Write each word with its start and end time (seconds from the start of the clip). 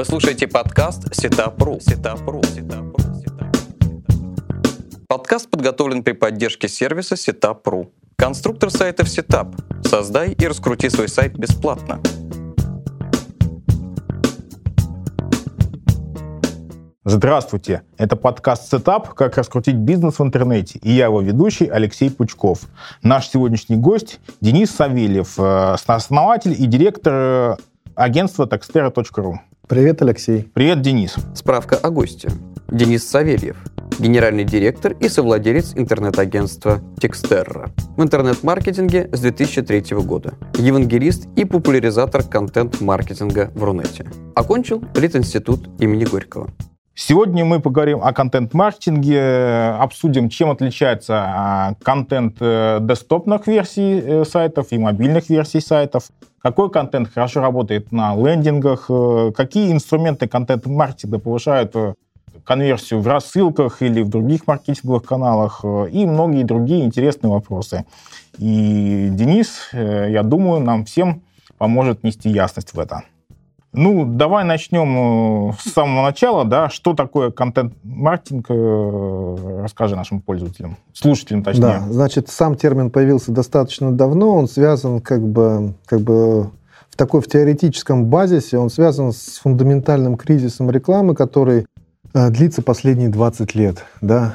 Вы 0.00 0.06
слушаете 0.06 0.48
подкаст 0.48 1.14
Сетапру. 1.14 1.78
Сетапру. 1.78 2.40
Подкаст 5.06 5.50
подготовлен 5.50 6.02
при 6.02 6.12
поддержке 6.12 6.68
сервиса 6.68 7.16
Setup.ru. 7.16 7.90
Конструктор 8.16 8.70
сайтов 8.70 9.08
Setup. 9.08 9.54
Создай 9.86 10.32
и 10.32 10.46
раскрути 10.46 10.88
свой 10.88 11.06
сайт 11.06 11.36
бесплатно. 11.36 12.00
Здравствуйте! 17.04 17.82
Это 17.98 18.16
подкаст 18.16 18.72
Setup 18.72 19.12
«Как 19.14 19.36
раскрутить 19.36 19.76
бизнес 19.76 20.18
в 20.18 20.22
интернете» 20.22 20.78
и 20.78 20.92
я 20.92 21.04
его 21.04 21.20
ведущий 21.20 21.66
Алексей 21.66 22.10
Пучков. 22.10 22.60
Наш 23.02 23.28
сегодняшний 23.28 23.76
гость 23.76 24.18
Денис 24.40 24.70
Савельев, 24.70 25.38
э, 25.38 25.76
основатель 25.86 26.52
и 26.52 26.64
директор 26.64 27.12
э, 27.12 27.56
агентства 27.96 28.46
taxtera.ru. 28.46 29.40
Привет, 29.68 30.02
Алексей. 30.02 30.50
Привет, 30.52 30.82
Денис. 30.82 31.14
Справка 31.34 31.76
о 31.76 31.90
госте. 31.90 32.28
Денис 32.68 33.08
Савельев, 33.08 33.56
генеральный 33.98 34.44
директор 34.44 34.96
и 34.98 35.08
совладелец 35.08 35.74
интернет-агентства 35.76 36.80
Texterra 37.00 37.70
в 37.96 38.02
интернет-маркетинге 38.02 39.08
с 39.12 39.20
2003 39.20 39.96
года, 39.98 40.34
евангелист 40.56 41.28
и 41.36 41.44
популяризатор 41.44 42.22
контент-маркетинга 42.22 43.50
в 43.54 43.62
Рунете. 43.62 44.06
Окончил 44.34 44.82
Литинститут 44.94 45.68
имени 45.80 46.04
Горького. 46.04 46.50
Сегодня 47.02 47.46
мы 47.46 47.60
поговорим 47.60 48.02
о 48.02 48.12
контент-маркетинге, 48.12 49.74
обсудим, 49.78 50.28
чем 50.28 50.50
отличается 50.50 51.14
а, 51.16 51.74
контент 51.82 52.36
э, 52.40 52.76
десктопных 52.82 53.46
версий 53.46 54.02
э, 54.04 54.24
сайтов 54.26 54.66
и 54.70 54.76
мобильных 54.76 55.30
версий 55.30 55.60
сайтов, 55.60 56.10
какой 56.42 56.70
контент 56.70 57.10
хорошо 57.10 57.40
работает 57.40 57.90
на 57.90 58.14
лендингах, 58.14 58.84
э, 58.90 59.32
какие 59.34 59.72
инструменты 59.72 60.28
контент-маркетинга 60.28 61.18
повышают 61.18 61.74
конверсию 62.44 63.00
в 63.00 63.06
рассылках 63.06 63.80
или 63.80 64.02
в 64.02 64.10
других 64.10 64.46
маркетинговых 64.46 65.02
каналах 65.02 65.64
и 65.64 66.04
многие 66.04 66.44
другие 66.44 66.84
интересные 66.84 67.30
вопросы. 67.30 67.86
И 68.36 69.08
Денис, 69.10 69.70
я 69.72 70.22
думаю, 70.22 70.60
нам 70.60 70.84
всем 70.84 71.22
поможет 71.56 72.04
нести 72.04 72.28
ясность 72.28 72.74
в 72.74 72.78
это. 72.78 73.04
Ну, 73.72 74.04
давай 74.04 74.44
начнем 74.44 75.50
э, 75.50 75.52
с 75.60 75.72
самого 75.72 76.02
начала, 76.02 76.44
да, 76.44 76.68
что 76.68 76.92
такое 76.94 77.30
контент-маркетинг, 77.30 78.46
э, 78.48 79.60
расскажи 79.62 79.94
нашим 79.94 80.20
пользователям, 80.20 80.76
слушателям 80.92 81.44
точнее. 81.44 81.62
Да, 81.62 81.84
значит, 81.88 82.28
сам 82.28 82.56
термин 82.56 82.90
появился 82.90 83.30
достаточно 83.30 83.92
давно, 83.92 84.34
он 84.34 84.48
связан 84.48 85.00
как 85.00 85.22
бы, 85.22 85.74
как 85.86 86.00
бы 86.00 86.50
в 86.90 86.96
такой 86.96 87.20
в 87.20 87.28
теоретическом 87.28 88.06
базисе, 88.06 88.58
он 88.58 88.70
связан 88.70 89.12
с 89.12 89.38
фундаментальным 89.38 90.16
кризисом 90.16 90.68
рекламы, 90.68 91.14
который 91.14 91.66
э, 92.12 92.30
длится 92.30 92.62
последние 92.62 93.08
20 93.08 93.54
лет. 93.54 93.84
Да? 94.00 94.34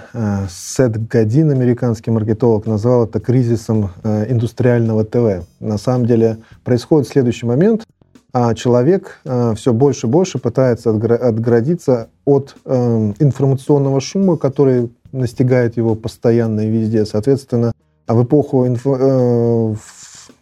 Сет 0.50 1.10
Годин, 1.10 1.52
американский 1.52 2.10
маркетолог, 2.10 2.68
назвал 2.68 3.04
это 3.04 3.20
кризисом 3.20 3.90
индустриального 4.06 5.04
ТВ. 5.04 5.46
На 5.60 5.78
самом 5.78 6.06
деле 6.06 6.38
происходит 6.64 7.10
следующий 7.10 7.46
момент– 7.46 7.84
а 8.38 8.54
человек 8.54 9.22
э, 9.24 9.54
все 9.56 9.72
больше 9.72 10.08
и 10.08 10.10
больше 10.10 10.40
пытается 10.40 10.90
отгородиться 10.90 12.10
от 12.26 12.58
э, 12.66 13.14
информационного 13.20 14.02
шума, 14.02 14.36
который 14.36 14.92
настигает 15.14 15.78
его 15.78 15.96
постоянно 15.96 16.68
и 16.68 16.70
везде. 16.70 17.06
Соответственно, 17.06 17.72
а 18.08 18.14
в 18.14 18.26
эпоху 18.26 18.68
инфо, 18.68 18.98
э, 19.00 19.76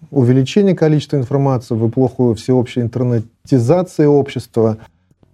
увеличения 0.10 0.74
количества 0.74 1.18
информации, 1.18 1.76
в 1.76 1.88
эпоху 1.88 2.34
всеобщей 2.34 2.82
интернетизации 2.82 4.06
общества, 4.06 4.78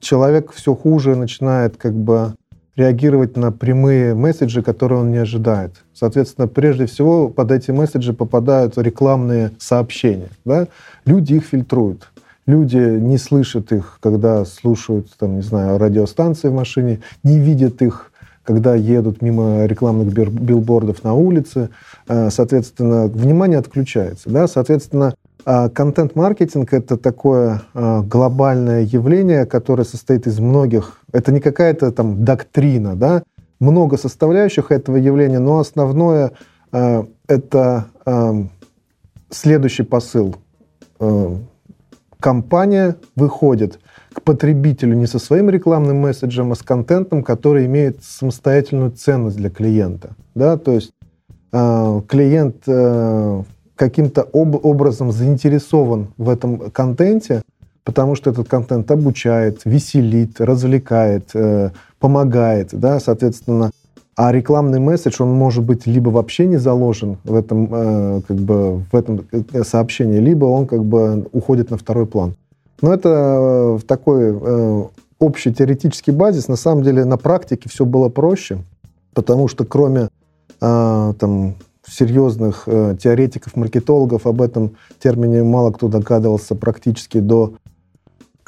человек 0.01 0.51
все 0.51 0.75
хуже 0.75 1.15
начинает 1.15 1.77
как 1.77 1.93
бы 1.93 2.33
реагировать 2.75 3.37
на 3.37 3.53
прямые 3.53 4.15
месседжи, 4.15 4.61
которые 4.63 4.99
он 4.99 5.11
не 5.11 5.19
ожидает. 5.19 5.75
Соответственно, 5.93 6.49
прежде 6.49 6.87
всего 6.87 7.29
под 7.29 7.51
эти 7.53 7.71
месседжи 7.71 8.11
попадают 8.11 8.77
рекламные 8.77 9.51
сообщения. 9.59 10.29
Да? 10.43 10.67
Люди 11.05 11.35
их 11.35 11.45
фильтруют. 11.45 12.09
Люди 12.49 12.77
не 12.77 13.19
слышат 13.19 13.71
их, 13.71 13.99
когда 14.01 14.43
слушают, 14.43 15.07
там, 15.19 15.35
не 15.35 15.43
знаю, 15.43 15.77
радиостанции 15.77 16.47
в 16.47 16.53
машине, 16.55 17.01
не 17.21 17.37
видят 17.37 17.79
их, 17.83 18.11
когда 18.43 18.73
едут 18.73 19.21
мимо 19.21 19.67
рекламных 19.67 20.11
билбордов 20.11 21.03
на 21.03 21.13
улице. 21.13 21.69
Э, 22.07 22.31
соответственно, 22.31 23.05
внимание 23.05 23.59
отключается. 23.59 24.31
Да? 24.31 24.47
Соответственно, 24.47 25.13
а, 25.45 25.69
контент-маркетинг— 25.69 26.67
это 26.73 26.97
такое 26.97 27.61
а, 27.75 28.01
глобальное 28.01 28.81
явление, 28.81 29.45
которое 29.45 29.83
состоит 29.83 30.25
из 30.25 30.39
многих... 30.39 31.01
Это 31.13 31.31
не 31.31 31.41
какая-то 31.41 31.91
там 31.91 32.25
доктрина, 32.25 32.95
да? 32.95 33.21
Много 33.59 33.95
составляющих 33.95 34.71
этого 34.71 34.95
явления, 34.95 35.37
но 35.37 35.59
основное 35.59 36.31
э,— 36.71 37.03
это 37.27 37.85
следующий 39.29 39.83
посыл 39.83 40.35
компания 42.19 42.97
выходит 43.15 43.79
к 44.13 44.21
потребителю 44.21 44.95
не 44.95 45.07
со 45.07 45.19
своим 45.19 45.49
рекламным 45.49 45.97
месседжем, 45.97 46.51
а 46.51 46.55
с 46.55 46.59
контентом, 46.59 47.23
который 47.23 47.65
имеет 47.65 48.03
самостоятельную 48.03 48.91
ценность 48.91 49.37
для 49.37 49.49
клиента. 49.49 50.11
Да? 50.35 50.57
То 50.57 50.73
есть 50.73 50.91
э, 51.51 52.01
клиент 52.07 52.63
э, 52.67 53.43
каким-то 53.75 54.27
об, 54.33 54.65
образом 54.65 55.11
заинтересован 55.11 56.09
в 56.17 56.29
этом 56.29 56.71
контенте, 56.71 57.41
потому 57.83 58.15
что 58.15 58.31
этот 58.31 58.49
контент 58.49 58.91
обучает, 58.91 59.61
веселит, 59.63 60.41
развлекает, 60.41 61.29
э, 61.33 61.71
помогает. 61.99 62.69
Да? 62.73 62.99
Соответственно, 62.99 63.71
а 64.21 64.33
рекламный 64.33 64.81
месседж, 64.81 65.21
он 65.21 65.31
может 65.31 65.63
быть 65.63 65.87
либо 65.87 66.09
вообще 66.09 66.45
не 66.45 66.57
заложен 66.57 67.19
в 67.23 67.33
этом, 67.33 67.69
э, 67.71 68.21
как 68.27 68.35
бы, 68.35 68.83
в 68.91 68.93
этом 68.93 69.25
э, 69.31 69.63
сообщении, 69.63 70.19
либо 70.19 70.43
он 70.43 70.67
как 70.67 70.83
бы 70.83 71.25
уходит 71.31 71.71
на 71.71 71.77
второй 71.77 72.05
план. 72.05 72.35
Но 72.81 72.93
это 72.93 73.07
э, 73.07 73.77
в 73.77 73.83
такой 73.83 74.37
э, 74.37 74.83
общий 75.19 75.53
теоретический 75.53 76.11
базис. 76.11 76.49
На 76.49 76.57
самом 76.57 76.83
деле 76.83 77.05
на 77.05 77.15
практике 77.15 77.69
все 77.69 77.85
было 77.85 78.09
проще, 78.09 78.57
потому 79.13 79.47
что 79.47 79.63
кроме 79.63 80.09
там, 80.59 81.55
серьезных 81.87 82.67
теоретиков, 83.01 83.55
маркетологов 83.55 84.27
об 84.27 84.41
этом 84.41 84.71
термине 85.01 85.43
мало 85.43 85.71
кто 85.71 85.87
догадывался 85.87 86.55
практически 86.55 87.21
до 87.21 87.53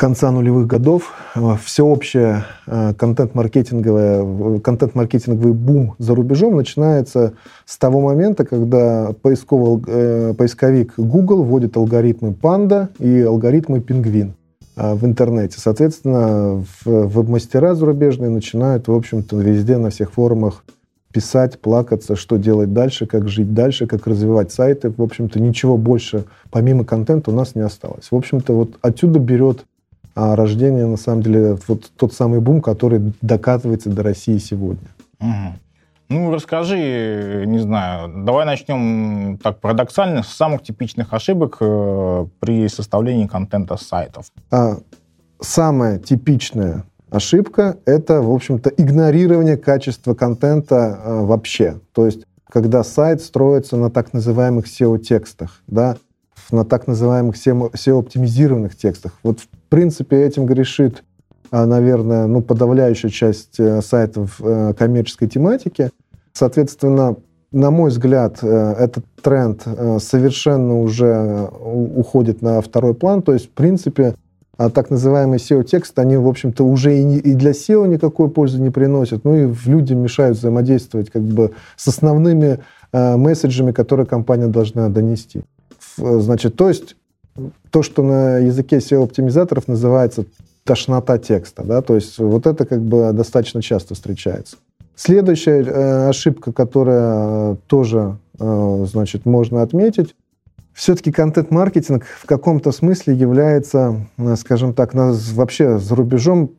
конца 0.02 0.32
нулевых 0.32 0.66
годов 0.66 1.14
э, 1.36 1.40
всеобщее 1.64 2.46
э, 2.66 2.96
контент-маркетинговое, 2.98 4.60
контент-маркетинговый 4.60 5.54
бум 5.54 5.94
за 6.00 6.16
рубежом 6.16 6.56
начинается 6.56 7.34
с 7.66 7.78
того 7.78 8.02
момента, 8.02 8.44
когда 8.44 9.14
поисковый, 9.22 9.84
э, 9.86 10.34
поисковик 10.36 10.96
Google 10.98 11.44
вводит 11.44 11.78
алгоритмы 11.78 12.32
Panda 12.32 12.88
и 12.98 13.22
алгоритмы 13.22 13.80
Пингвин 13.80 14.34
в 14.76 15.06
интернете. 15.06 15.60
Соответственно, 15.60 16.66
веб-мастера 16.84 17.76
зарубежные 17.76 18.32
начинают, 18.32 18.88
в 18.88 18.94
общем-то, 18.94 19.38
везде, 19.38 19.78
на 19.78 19.92
всех 19.92 20.14
форумах 20.14 20.64
писать, 21.14 21.60
плакаться, 21.60 22.16
что 22.16 22.38
делать 22.38 22.74
дальше, 22.74 23.06
как 23.06 23.28
жить 23.28 23.54
дальше, 23.54 23.86
как 23.86 24.08
развивать 24.08 24.52
сайты. 24.52 24.90
В 24.90 25.04
общем-то, 25.04 25.40
ничего 25.40 25.78
больше 25.78 26.26
помимо 26.50 26.86
контента 26.86 27.30
у 27.30 27.36
нас 27.36 27.54
не 27.54 27.62
осталось. 27.62 28.08
В 28.10 28.16
общем-то, 28.16 28.54
вот 28.54 28.80
отсюда 28.82 29.20
берет 29.20 29.66
а 30.16 30.36
рождение, 30.36 30.86
на 30.86 30.98
самом 30.98 31.24
деле, 31.24 31.58
вот 31.68 31.92
тот 31.96 32.14
самый 32.14 32.40
бум, 32.40 32.62
который 32.62 33.14
докатывается 33.22 33.90
до 33.90 34.04
России 34.04 34.38
сегодня. 34.38 34.88
Угу. 35.20 35.54
Ну, 36.10 36.30
расскажи, 36.30 37.46
не 37.48 37.60
знаю, 37.60 38.26
давай 38.26 38.46
начнем 38.46 39.38
так 39.38 39.62
парадоксально 39.62 40.24
с 40.24 40.28
самых 40.28 40.62
типичных 40.62 41.14
ошибок 41.14 41.58
э, 41.62 42.26
при 42.42 42.68
составлении 42.68 43.28
контента 43.28 43.78
сайтов. 43.78 44.26
А, 44.52 44.80
самая 45.40 46.00
типичная 46.00 46.84
ошибка— 47.10 47.78
это, 47.86 48.22
в 48.22 48.30
общем-то, 48.30 48.72
игнорирование 48.76 49.56
качества 49.56 50.14
контента 50.14 51.00
э, 51.02 51.22
вообще. 51.22 51.80
То 51.94 52.06
есть, 52.06 52.26
когда 52.50 52.84
сайт 52.84 53.22
строится 53.22 53.78
на 53.78 53.90
так 53.90 54.12
называемых 54.12 54.66
SEO-текстах, 54.66 55.62
да, 55.68 55.96
на 56.52 56.66
так 56.66 56.88
называемых 56.88 57.36
SEO-оптимизированных 57.36 58.76
текстах. 58.76 59.14
Вот, 59.24 59.40
в 59.40 59.48
принципе, 59.70 60.24
этим 60.24 60.46
грешит, 60.46 61.04
а, 61.52 61.66
наверное, 61.66 62.28
ну, 62.28 62.42
подавляющая 62.42 63.10
часть 63.10 63.60
э, 63.60 63.82
сайтов 63.82 64.40
э, 64.40 64.74
коммерческой 64.78 65.28
тематики. 65.28 65.92
Соответственно, 66.32 67.18
на 67.52 67.72
мой 67.72 67.90
взгляд, 67.90 68.40
э, 68.42 68.76
этот 68.80 69.04
тренд 69.22 69.62
совершенно 70.02 70.80
уже 70.80 71.50
уходит 71.52 72.42
на 72.42 72.62
второй 72.62 72.94
план. 72.94 73.22
То 73.22 73.34
есть, 73.34 73.48
в 73.48 73.50
принципе, 73.50 74.16
а, 74.58 74.70
так 74.70 74.90
называемые 74.90 75.40
SEO-тексты, 75.40 76.02
они, 76.02 76.16
в 76.16 76.28
общем-то, 76.28 76.66
уже 76.66 76.98
и, 76.98 77.34
для 77.34 77.52
SEO 77.52 77.86
никакой 77.86 78.30
пользы 78.30 78.62
не 78.62 78.70
приносят, 78.70 79.26
ну 79.26 79.36
и 79.36 79.54
людям 79.66 80.00
мешают 80.00 80.38
взаимодействовать 80.38 81.10
как 81.10 81.24
бы 81.24 81.52
с 81.76 81.88
основными 81.88 82.60
месседжами, 82.94 83.72
которые 83.72 84.06
компания 84.06 84.48
должна 84.48 84.90
донести. 84.90 85.44
Значит, 85.98 86.56
то 86.56 86.70
есть 86.70 86.96
то, 87.70 87.82
что 87.82 88.04
на 88.04 88.38
языке 88.38 88.78
SEO-оптимизаторов 88.78 89.68
называется 89.68 90.26
тошнота 90.64 91.18
текста, 91.18 91.64
да, 91.64 91.82
то 91.82 91.96
есть 91.96 92.18
вот 92.20 92.46
это 92.46 92.66
как 92.66 92.82
бы 92.82 93.12
достаточно 93.14 93.62
часто 93.62 93.96
встречается. 93.96 94.58
Следующая 94.96 95.64
э, 95.64 96.10
ошибка, 96.10 96.52
которая 96.52 97.56
тоже, 97.68 98.18
э, 98.40 98.86
значит, 98.88 99.26
можно 99.26 99.64
отметить, 99.64 100.16
все-таки 100.74 101.12
контент-маркетинг 101.12 102.06
в 102.06 102.26
каком-то 102.26 102.72
смысле 102.72 103.16
является, 103.16 104.08
э, 104.18 104.36
скажем 104.36 104.74
так, 104.74 104.94
нас 104.94 105.32
вообще 105.32 105.80
за 105.80 105.96
рубежом 105.96 106.52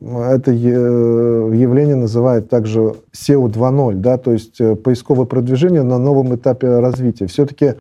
это 0.00 0.52
явление 0.52 1.96
называют 1.96 2.48
также 2.48 2.94
SEO 3.12 3.48
2.0, 3.48 3.94
да, 3.94 4.18
то 4.18 4.32
есть 4.32 4.60
э, 4.60 4.76
поисковое 4.76 5.26
продвижение 5.26 5.82
на 5.82 5.98
новом 5.98 6.34
этапе 6.34 6.78
развития. 6.78 7.26
Все-таки 7.26 7.74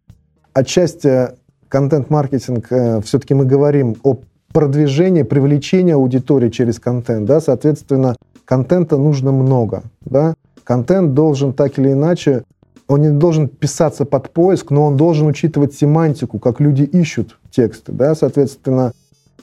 отчасти 0.60 1.30
контент-маркетинг, 1.68 2.68
э, 2.72 3.02
все-таки 3.02 3.34
мы 3.34 3.46
говорим 3.46 3.96
о 4.04 4.18
продвижении, 4.52 5.24
привлечении 5.24 5.94
аудитории 5.94 6.50
через 6.50 6.80
контент, 6.80 7.26
да, 7.26 7.40
соответственно, 7.40 8.16
контента 8.46 8.98
нужно 8.98 9.32
много, 9.32 9.84
да, 10.02 10.34
контент 10.64 11.14
должен 11.14 11.54
так 11.54 11.78
или 11.80 11.92
иначе, 11.92 12.44
он 12.88 13.02
не 13.02 13.12
должен 13.12 13.48
писаться 13.48 14.06
под 14.06 14.32
поиск, 14.32 14.72
но 14.72 14.88
он 14.88 14.98
должен 14.98 15.28
учитывать 15.28 15.74
семантику, 15.74 16.40
как 16.40 16.60
люди 16.60 16.84
ищут 16.84 17.38
тексты, 17.52 17.92
да, 17.92 18.16
соответственно, 18.16 18.94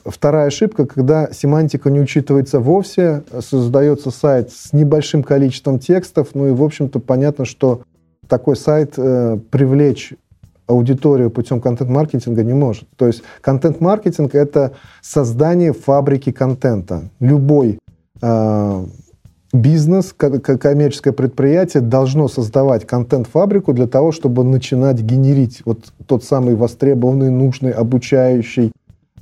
Вторая 0.09 0.47
ошибка, 0.47 0.85
когда 0.85 1.33
семантика 1.33 1.89
не 1.89 1.99
учитывается 1.99 2.61
вовсе, 2.61 3.23
создается 3.41 4.09
сайт 4.09 4.51
с 4.51 4.71
небольшим 4.71 5.21
количеством 5.21 5.79
текстов, 5.79 6.29
ну 6.33 6.47
и, 6.47 6.51
в 6.51 6.63
общем-то, 6.63 6.99
понятно, 6.99 7.43
что 7.43 7.81
такой 8.29 8.55
сайт 8.55 8.93
э, 8.95 9.37
привлечь 9.51 10.13
аудиторию 10.67 11.29
путем 11.29 11.61
контент-маркетинга 11.61 12.43
не 12.43 12.53
может. 12.53 12.87
То 12.95 13.07
есть 13.07 13.23
контент-маркетинг— 13.41 14.31
это 14.35 14.73
создание 15.01 15.73
фабрики 15.73 16.31
контента. 16.31 17.09
Любой 17.19 17.79
э, 18.21 18.85
бизнес, 19.53 20.13
коммерческое 20.13 21.13
предприятие 21.13 21.81
должно 21.81 22.27
создавать 22.27 22.85
контент-фабрику 22.85 23.73
для 23.73 23.87
того, 23.87 24.11
чтобы 24.11 24.43
начинать 24.43 24.99
генерить 25.01 25.61
вот 25.65 25.79
тот 26.05 26.23
самый 26.23 26.55
востребованный, 26.55 27.29
нужный, 27.29 27.71
обучающий, 27.71 28.71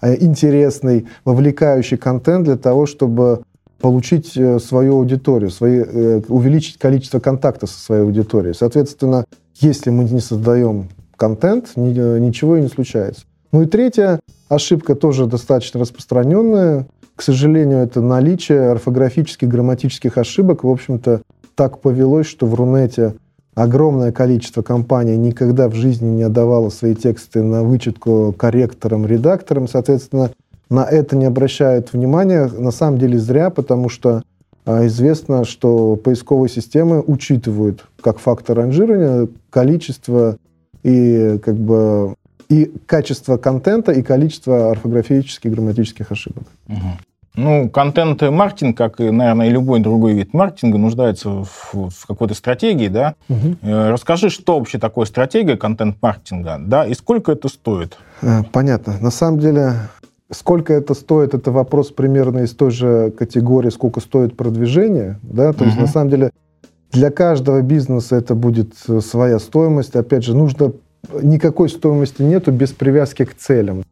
э, 0.01 0.15
интересный, 0.23 1.07
вовлекающий 1.23 1.97
контент 1.97 2.45
для 2.45 2.57
того, 2.57 2.85
чтобы 2.85 3.43
получить 3.79 4.35
э, 4.35 4.59
свою 4.59 4.95
аудиторию, 4.95 5.51
свои, 5.51 5.83
э, 5.85 6.21
увеличить 6.27 6.79
количество 6.79 7.19
контактов 7.19 7.69
со 7.69 7.79
своей 7.79 8.01
аудиторией. 8.01 8.55
Соответственно, 8.55 9.25
если 9.59 9.91
мы 9.91 10.05
не 10.05 10.19
создаем 10.19 10.89
контент, 11.17 11.71
ничего 11.75 12.57
и 12.57 12.61
не 12.61 12.67
случается. 12.67 13.23
Ну 13.51 13.61
и 13.61 13.65
третья 13.65 14.19
ошибка 14.49 14.95
тоже 14.95 15.27
достаточно 15.27 15.79
распространенная. 15.79 16.87
К 17.15 17.21
сожалению, 17.21 17.79
это 17.79 18.01
наличие 18.01 18.71
орфографических, 18.71 19.47
грамматических 19.47 20.17
ошибок. 20.17 20.63
В 20.63 20.69
общем-то, 20.69 21.21
так 21.55 21.79
повелось, 21.79 22.27
что 22.27 22.45
в 22.45 22.53
Рунете 22.53 23.15
огромное 23.53 24.11
количество 24.11 24.61
компаний 24.61 25.15
никогда 25.15 25.69
в 25.69 25.75
жизни 25.75 26.07
не 26.07 26.23
отдавало 26.23 26.69
свои 26.69 26.93
тексты 26.93 27.41
на 27.41 27.63
вычетку 27.63 28.35
корректорам, 28.37 29.05
редакторам. 29.05 29.67
Соответственно, 29.67 30.31
на 30.69 30.83
это 30.83 31.15
не 31.15 31.25
обращают 31.25 31.93
внимания. 31.93 32.47
На 32.47 32.71
самом 32.71 32.99
деле 32.99 33.17
зря, 33.17 33.49
потому 33.49 33.87
что 33.87 34.23
а, 34.65 34.85
известно, 34.87 35.45
что 35.45 35.95
поисковые 35.95 36.49
системы 36.49 37.01
учитывают 37.05 37.85
как 38.01 38.19
фактор 38.19 38.57
ранжирования 38.57 39.27
количество 39.49 40.37
и 40.85 41.39
как 41.39 41.55
бы 41.55 42.15
и 42.47 42.71
качество 42.85 43.37
контента, 43.37 43.91
и 43.91 44.03
количество 44.03 44.69
орфографических, 44.69 45.51
грамматических 45.51 46.11
ошибок. 46.11 46.43
Угу. 46.67 46.77
Ну, 47.37 47.69
контент-маркетинг, 47.69 48.77
как 48.77 49.01
и, 49.01 49.09
наверное, 49.09 49.47
и 49.47 49.49
любой 49.49 49.81
другой 49.81 50.13
вид 50.13 50.33
маркетинга, 50.33 50.77
нуждается 50.77 51.43
в, 51.43 51.89
в 51.89 52.07
какой-то 52.07 52.33
стратегии, 52.33 52.87
да? 52.87 53.15
Угу. 53.27 53.57
Расскажи, 53.63 54.29
что 54.29 54.57
вообще 54.57 54.77
такое 54.77 55.05
стратегия 55.05 55.57
контент-маркетинга, 55.57 56.57
да, 56.59 56.85
и 56.85 56.93
сколько 56.93 57.31
это 57.31 57.49
стоит? 57.49 57.97
Э, 58.21 58.43
понятно. 58.53 58.97
На 59.01 59.11
самом 59.11 59.39
деле, 59.39 59.73
сколько 60.31 60.71
это 60.71 60.93
стоит, 60.93 61.33
это 61.33 61.51
вопрос 61.51 61.91
примерно 61.91 62.39
из 62.39 62.53
той 62.53 62.71
же 62.71 63.11
категории, 63.11 63.69
сколько 63.69 63.99
стоит 63.99 64.37
продвижение, 64.37 65.19
да, 65.23 65.51
то 65.51 65.63
угу. 65.63 65.65
есть, 65.65 65.79
на 65.79 65.87
самом 65.87 66.11
деле, 66.11 66.31
для 66.95 67.11
каждого 67.11 67.61
бизнеса 67.61 68.15
это 68.15 68.35
будет 68.35 68.73
э, 68.87 69.01
своя 69.01 69.37
стоимость. 69.39 69.95
Опять 69.95 70.23
же, 70.23 70.35
нужно 70.35 70.71
никакой 71.21 71.69
стоимости 71.69 72.21
нету 72.21 72.51
без 72.51 72.71
привязки 72.71 73.25
к 73.25 73.35
целям. 73.35 73.83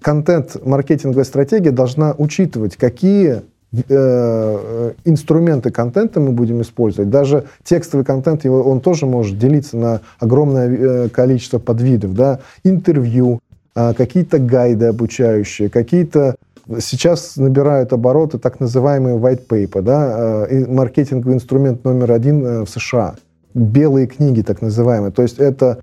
Контент-маркетинговая 0.00 1.24
стратегия 1.24 1.72
должна 1.72 2.14
учитывать, 2.16 2.76
какие 2.76 3.42
э, 3.88 4.92
инструменты 5.04 5.70
контента 5.70 6.20
мы 6.20 6.30
будем 6.30 6.62
использовать. 6.62 7.10
Даже 7.10 7.44
текстовый 7.64 8.06
контент, 8.06 8.44
его, 8.44 8.62
он 8.62 8.80
тоже 8.80 9.06
может 9.06 9.38
делиться 9.38 9.76
на 9.76 10.00
огромное 10.20 10.68
э, 10.68 11.08
количество 11.08 11.58
подвидов. 11.58 12.14
Да? 12.14 12.40
Интервью, 12.62 13.40
э, 13.74 13.92
какие-то 13.94 14.38
гайды 14.38 14.86
обучающие, 14.86 15.68
какие-то 15.68 16.36
Сейчас 16.80 17.36
набирают 17.36 17.92
обороты 17.92 18.38
так 18.38 18.60
называемые 18.60 19.16
white 19.16 19.46
paper, 19.48 19.82
да, 19.82 20.46
э, 20.48 20.66
маркетинговый 20.66 21.34
инструмент 21.34 21.84
номер 21.84 22.12
один 22.12 22.44
э, 22.46 22.64
в 22.64 22.68
США. 22.68 23.16
Белые 23.54 24.06
книги, 24.06 24.42
так 24.42 24.62
называемые. 24.62 25.12
То 25.12 25.22
есть 25.22 25.38
это 25.38 25.82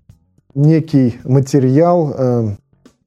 некий 0.56 1.20
материал 1.24 2.14
э, 2.18 2.48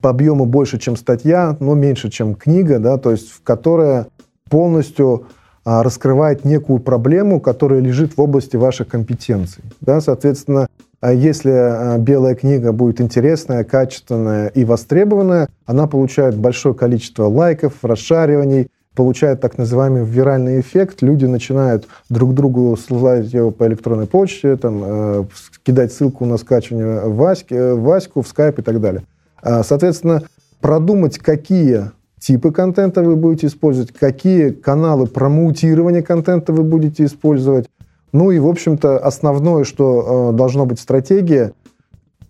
по 0.00 0.10
объему 0.10 0.44
больше, 0.44 0.78
чем 0.78 0.96
статья, 0.96 1.56
но 1.60 1.74
меньше, 1.74 2.10
чем 2.10 2.34
книга, 2.34 2.78
да, 2.78 2.98
то 2.98 3.10
есть 3.10 3.30
в 3.30 3.42
которая 3.42 4.08
полностью 4.50 5.26
а, 5.64 5.82
раскрывает 5.82 6.44
некую 6.44 6.80
проблему, 6.80 7.40
которая 7.40 7.80
лежит 7.80 8.16
в 8.16 8.20
области 8.20 8.56
ваших 8.56 8.88
компетенций. 8.88 9.62
Да, 9.80 10.00
соответственно, 10.00 10.66
если 11.10 11.50
а, 11.50 11.98
белая 11.98 12.36
книга 12.36 12.72
будет 12.72 13.00
интересная, 13.00 13.64
качественная 13.64 14.48
и 14.48 14.64
востребованная, 14.64 15.48
она 15.66 15.88
получает 15.88 16.36
большое 16.36 16.74
количество 16.74 17.24
лайков, 17.24 17.74
расшариваний, 17.82 18.68
получает 18.94 19.40
так 19.40 19.58
называемый 19.58 20.04
виральный 20.04 20.60
эффект. 20.60 21.02
Люди 21.02 21.24
начинают 21.24 21.88
друг 22.08 22.34
другу 22.34 22.76
ссылать 22.76 23.32
его 23.32 23.50
по 23.50 23.66
электронной 23.66 24.06
почте, 24.06 24.56
там, 24.56 24.82
э, 24.84 25.24
кидать 25.64 25.92
ссылку 25.92 26.24
на 26.24 26.36
скачивание 26.36 27.00
в, 27.00 27.16
Ваське, 27.16 27.74
в 27.74 27.82
Ваську, 27.82 28.22
в 28.22 28.28
скайп 28.28 28.58
и 28.58 28.62
так 28.62 28.80
далее. 28.80 29.02
А, 29.42 29.62
соответственно, 29.64 30.22
продумать, 30.60 31.18
какие 31.18 31.90
типы 32.20 32.52
контента 32.52 33.02
вы 33.02 33.16
будете 33.16 33.48
использовать, 33.48 33.92
какие 33.92 34.50
каналы 34.50 35.06
промоутирования 35.06 36.02
контента 36.02 36.52
вы 36.52 36.62
будете 36.62 37.04
использовать, 37.04 37.66
ну 38.12 38.30
и, 38.30 38.38
в 38.38 38.46
общем-то, 38.46 38.98
основное, 38.98 39.64
что 39.64 40.30
э, 40.30 40.36
должно 40.36 40.66
быть 40.66 40.78
стратегия, 40.78 41.52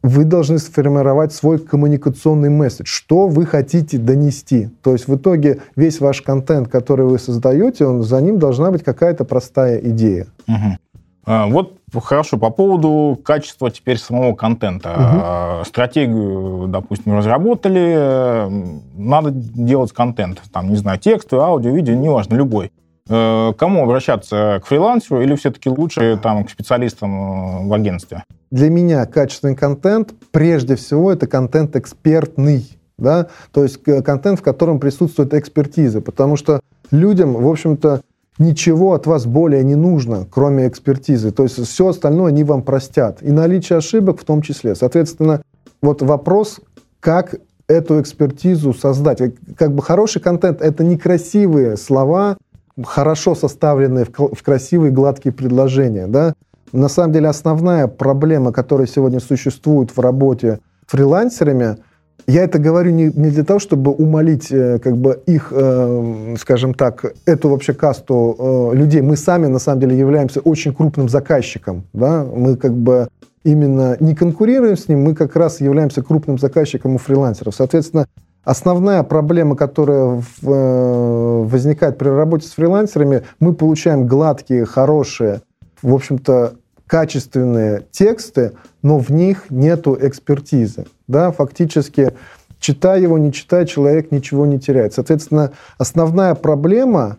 вы 0.02 0.24
должны 0.24 0.58
сформировать 0.58 1.32
свой 1.32 1.58
коммуникационный 1.58 2.50
месседж, 2.50 2.86
что 2.86 3.28
вы 3.28 3.46
хотите 3.46 3.98
донести. 3.98 4.68
То 4.82 4.92
есть 4.92 5.06
в 5.06 5.16
итоге 5.16 5.60
весь 5.76 6.00
ваш 6.00 6.22
контент, 6.22 6.68
который 6.68 7.06
вы 7.06 7.18
создаете, 7.18 7.86
он, 7.86 8.02
за 8.02 8.20
ним 8.20 8.38
должна 8.38 8.70
быть 8.70 8.82
какая-то 8.82 9.24
простая 9.24 9.78
идея. 9.78 10.26
Угу. 10.48 10.78
А, 11.24 11.46
вот 11.46 11.74
хорошо, 12.02 12.36
по 12.36 12.50
поводу 12.50 13.18
качества 13.22 13.70
теперь 13.70 13.98
самого 13.98 14.34
контента. 14.34 15.60
Угу. 15.60 15.64
Стратегию, 15.66 16.66
допустим, 16.68 17.16
разработали, 17.16 18.48
надо 18.96 19.30
делать 19.30 19.92
контент. 19.92 20.42
Там, 20.52 20.68
не 20.68 20.76
знаю, 20.76 20.98
тексты, 20.98 21.36
аудио, 21.36 21.70
видео, 21.70 21.94
неважно, 21.94 22.34
любой. 22.34 22.72
Э, 23.08 23.52
кому 23.56 23.84
обращаться? 23.84 24.60
К 24.62 24.66
фрилансеру 24.66 25.22
или 25.22 25.34
все-таки 25.34 25.68
лучше 25.68 26.18
там, 26.22 26.44
к 26.44 26.50
специалистам 26.50 27.64
э, 27.64 27.68
в 27.68 27.72
агентстве? 27.72 28.24
Для 28.50 28.70
меня 28.70 29.04
качественный 29.06 29.56
контент, 29.56 30.14
прежде 30.30 30.76
всего, 30.76 31.12
это 31.12 31.26
контент 31.26 31.74
экспертный. 31.76 32.68
Да? 32.98 33.28
То 33.52 33.62
есть 33.64 33.80
э, 33.86 34.02
контент, 34.02 34.38
в 34.38 34.42
котором 34.42 34.78
присутствует 34.78 35.34
экспертиза. 35.34 36.00
Потому 36.00 36.36
что 36.36 36.60
людям, 36.90 37.34
в 37.34 37.48
общем-то, 37.48 38.02
ничего 38.38 38.94
от 38.94 39.06
вас 39.06 39.26
более 39.26 39.64
не 39.64 39.74
нужно, 39.74 40.26
кроме 40.30 40.68
экспертизы. 40.68 41.32
То 41.32 41.42
есть 41.42 41.66
все 41.66 41.88
остальное 41.88 42.28
они 42.28 42.44
вам 42.44 42.62
простят. 42.62 43.22
И 43.22 43.30
наличие 43.30 43.78
ошибок 43.78 44.20
в 44.20 44.24
том 44.24 44.42
числе. 44.42 44.74
Соответственно, 44.74 45.42
вот 45.80 46.02
вопрос, 46.02 46.60
как 47.00 47.34
эту 47.66 48.00
экспертизу 48.00 48.74
создать. 48.74 49.20
Как 49.56 49.74
бы 49.74 49.82
хороший 49.82 50.20
контент— 50.20 50.60
это 50.62 50.84
не 50.84 50.96
красивые 50.96 51.76
слова, 51.76 52.36
хорошо 52.84 53.34
составленные 53.34 54.04
в 54.04 54.42
красивые 54.42 54.92
гладкие 54.92 55.32
предложения. 55.32 56.06
Да? 56.06 56.34
На 56.72 56.88
самом 56.88 57.12
деле 57.12 57.28
основная 57.28 57.86
проблема, 57.86 58.52
которая 58.52 58.86
сегодня 58.86 59.20
существует 59.20 59.90
в 59.96 60.00
работе 60.00 60.60
фрилансерами, 60.86 61.78
я 62.26 62.44
это 62.44 62.58
говорю 62.58 62.92
не, 62.92 63.04
не 63.04 63.30
для 63.30 63.44
того, 63.44 63.58
чтобы 63.58 63.90
умолить 63.90 64.52
э, 64.52 64.78
как 64.78 64.96
бы 64.96 65.20
их, 65.26 65.48
э, 65.50 66.36
скажем 66.38 66.74
так, 66.74 67.04
эту 67.26 67.48
вообще 67.48 67.74
касту 67.74 68.36
э, 68.72 68.76
людей. 68.76 69.00
Мы 69.00 69.16
сами 69.16 69.46
на 69.46 69.58
самом 69.58 69.80
деле 69.80 69.98
являемся 69.98 70.40
очень 70.40 70.72
крупным 70.72 71.08
заказчиком. 71.08 71.84
Да? 71.92 72.24
Мы 72.24 72.56
как 72.56 72.74
бы 72.74 73.08
именно 73.44 73.96
не 73.98 74.14
конкурируем 74.14 74.76
с 74.76 74.88
ним, 74.88 75.02
мы 75.02 75.14
как 75.14 75.34
раз 75.34 75.60
являемся 75.60 76.02
крупным 76.02 76.38
заказчиком 76.38 76.94
у 76.94 76.98
фрилансеров. 76.98 77.54
Соответственно, 77.56 78.06
основная 78.44 79.02
проблема, 79.02 79.56
которая 79.56 80.22
в, 80.40 80.50
э, 80.50 81.42
возникает 81.44 81.98
при 81.98 82.08
работе 82.08 82.46
с 82.46 82.52
фрилансерами, 82.52 83.22
мы 83.40 83.54
получаем 83.54 84.06
гладкие, 84.06 84.64
хорошие, 84.64 85.42
в 85.82 85.94
общем-то, 85.94 86.54
качественные 86.86 87.86
тексты, 87.90 88.52
но 88.82 88.98
в 88.98 89.10
них 89.10 89.46
нету 89.50 89.96
экспертизы. 90.00 90.86
Да? 91.08 91.30
Фактически, 91.32 92.12
читая 92.58 93.00
его, 93.00 93.16
не 93.18 93.32
читая, 93.32 93.64
человек 93.64 94.12
ничего 94.12 94.44
не 94.44 94.60
теряет. 94.60 94.92
Соответственно, 94.92 95.52
основная 95.78 96.34
проблема 96.34 97.16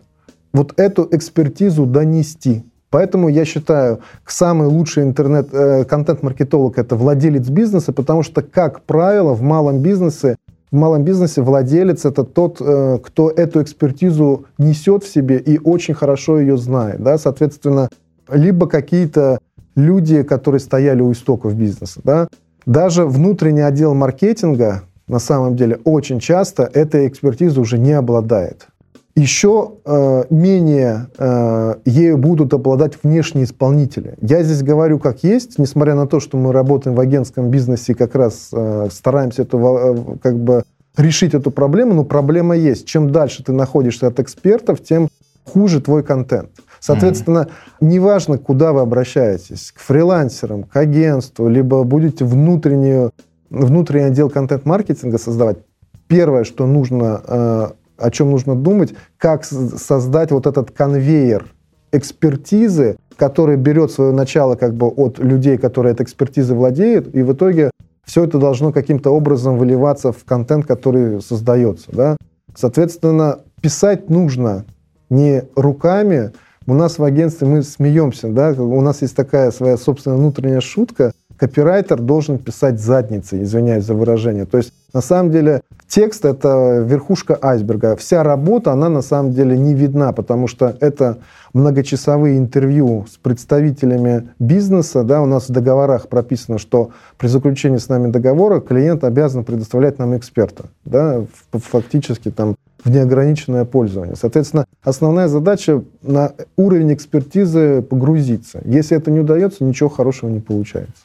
вот 0.52 0.78
эту 0.78 1.08
экспертизу 1.10 1.86
донести. 1.86 2.64
Поэтому 2.90 3.28
я 3.28 3.44
считаю, 3.44 3.98
самый 4.24 4.68
лучший 4.68 5.02
интернет 5.02 5.48
э, 5.52 5.84
это 6.78 6.94
владелец 6.94 7.48
бизнеса, 7.48 7.92
потому 7.92 8.22
что, 8.22 8.40
как 8.40 8.82
правило, 8.82 9.34
в 9.34 9.42
малом 9.42 9.80
бизнесе 9.80 10.36
в 10.74 10.76
малом 10.76 11.04
бизнесе 11.04 11.40
владелец 11.40 12.04
это 12.04 12.24
тот, 12.24 12.56
э, 12.60 12.98
кто 13.00 13.30
эту 13.30 13.62
экспертизу 13.62 14.46
несет 14.58 15.04
в 15.04 15.08
себе 15.08 15.38
и 15.38 15.56
очень 15.56 15.94
хорошо 15.94 16.40
ее 16.40 16.56
знает. 16.56 17.00
Да? 17.00 17.16
Соответственно, 17.16 17.88
либо 18.28 18.66
какие-то 18.66 19.38
люди, 19.76 20.24
которые 20.24 20.58
стояли 20.58 21.00
у 21.00 21.12
истоков 21.12 21.54
бизнеса. 21.54 22.00
Да? 22.02 22.26
Даже 22.66 23.06
внутренний 23.06 23.60
отдел 23.60 23.94
маркетинга 23.94 24.82
на 25.06 25.20
самом 25.20 25.54
деле 25.54 25.78
очень 25.84 26.18
часто 26.18 26.64
этой 26.64 27.06
экспертизой 27.06 27.62
уже 27.62 27.78
не 27.78 27.92
обладает. 27.92 28.66
Еще 29.16 29.74
э, 29.84 30.24
менее 30.30 31.06
э, 31.18 31.74
ею 31.84 32.18
будут 32.18 32.52
обладать 32.52 32.94
внешние 33.02 33.44
исполнители. 33.44 34.16
Я 34.20 34.42
здесь 34.42 34.62
говорю 34.64 34.98
как 34.98 35.22
есть, 35.22 35.56
несмотря 35.58 35.94
на 35.94 36.08
то, 36.08 36.18
что 36.18 36.36
мы 36.36 36.52
работаем 36.52 36.96
в 36.96 37.00
агентском 37.00 37.48
бизнесе 37.48 37.92
и 37.92 37.94
как 37.94 38.16
раз 38.16 38.48
э, 38.52 38.88
стараемся 38.90 39.42
это, 39.42 39.56
э, 39.56 40.16
как 40.20 40.36
бы 40.36 40.64
решить 40.96 41.32
эту 41.32 41.52
проблему, 41.52 41.94
но 41.94 42.04
проблема 42.04 42.56
есть. 42.56 42.86
Чем 42.86 43.10
дальше 43.10 43.44
ты 43.44 43.52
находишься 43.52 44.08
от 44.08 44.18
экспертов, 44.18 44.82
тем 44.82 45.08
хуже 45.44 45.80
твой 45.80 46.02
контент. 46.02 46.50
Соответственно, 46.80 47.48
mm-hmm. 47.48 47.86
неважно, 47.86 48.38
куда 48.38 48.72
вы 48.72 48.80
обращаетесь, 48.80 49.72
к 49.72 49.78
фрилансерам, 49.78 50.64
к 50.64 50.76
агентству, 50.76 51.48
либо 51.48 51.84
будете 51.84 52.24
внутреннюю, 52.24 53.12
внутренний 53.48 54.06
отдел 54.06 54.28
контент-маркетинга 54.28 55.18
создавать, 55.18 55.58
первое, 56.08 56.44
что 56.44 56.66
нужно 56.66 57.22
э, 57.26 57.68
о 58.04 58.10
чем 58.10 58.30
нужно 58.30 58.54
думать, 58.54 58.94
как 59.16 59.44
создать 59.44 60.30
вот 60.30 60.46
этот 60.46 60.70
конвейер 60.70 61.46
экспертизы, 61.92 62.96
который 63.16 63.56
берет 63.56 63.90
свое 63.90 64.12
начало 64.12 64.56
как 64.56 64.74
бы 64.74 64.88
от 64.88 65.18
людей, 65.18 65.56
которые 65.56 65.92
этой 65.92 66.02
экспертизой 66.02 66.56
владеют, 66.56 67.14
и 67.14 67.22
в 67.22 67.32
итоге 67.32 67.70
все 68.04 68.24
это 68.24 68.38
должно 68.38 68.72
каким-то 68.72 69.10
образом 69.10 69.56
выливаться 69.56 70.12
в 70.12 70.24
контент, 70.24 70.66
который 70.66 71.22
создается. 71.22 71.90
Да? 71.92 72.16
Соответственно, 72.54 73.38
писать 73.62 74.10
нужно 74.10 74.64
не 75.08 75.44
руками. 75.56 76.32
У 76.66 76.74
нас 76.74 76.98
в 76.98 77.04
агентстве 77.04 77.46
мы 77.46 77.62
смеемся, 77.62 78.28
да? 78.28 78.50
у 78.50 78.80
нас 78.80 79.00
есть 79.02 79.16
такая 79.16 79.50
своя 79.50 79.76
собственная 79.76 80.18
внутренняя 80.18 80.60
шутка– 80.60 81.12
копирайтер 81.36 82.00
должен 82.00 82.38
писать 82.38 82.80
задницей, 82.80 83.42
извиняюсь 83.42 83.84
за 83.84 83.94
выражение. 83.94 84.46
То 84.46 84.58
есть, 84.58 84.72
на 84.92 85.00
самом 85.00 85.30
деле, 85.30 85.62
текст— 85.94 86.24
это 86.26 86.84
верхушка 86.84 87.38
айсберга. 87.40 87.94
Вся 87.94 88.24
работа, 88.24 88.72
она 88.72 88.88
на 88.88 89.00
самом 89.00 89.32
деле 89.32 89.56
не 89.56 89.74
видна, 89.74 90.12
потому 90.12 90.48
что 90.48 90.76
это 90.80 91.18
многочасовые 91.52 92.36
интервью 92.36 93.06
с 93.08 93.16
представителями 93.16 94.30
бизнеса. 94.40 95.04
Да, 95.04 95.22
у 95.22 95.26
нас 95.26 95.48
в 95.48 95.52
договорах 95.52 96.08
прописано, 96.08 96.58
что 96.58 96.90
при 97.16 97.28
заключении 97.28 97.78
с 97.78 97.88
нами 97.88 98.10
договора 98.10 98.60
клиент 98.60 99.04
обязан 99.04 99.44
предоставлять 99.44 100.00
нам 100.00 100.16
эксперта. 100.16 100.64
Да, 100.84 101.24
фактически 101.52 102.32
там 102.32 102.56
в 102.84 102.90
неограниченное 102.90 103.64
пользование. 103.64 104.16
Соответственно, 104.16 104.64
основная 104.82 105.28
задача 105.28 105.84
на 106.02 106.32
уровень 106.56 106.92
экспертизы 106.92 107.82
погрузиться. 107.82 108.60
Если 108.64 108.96
это 108.96 109.12
не 109.12 109.20
удается, 109.20 109.62
ничего 109.62 109.88
хорошего 109.88 110.28
не 110.28 110.40
получается. 110.40 111.04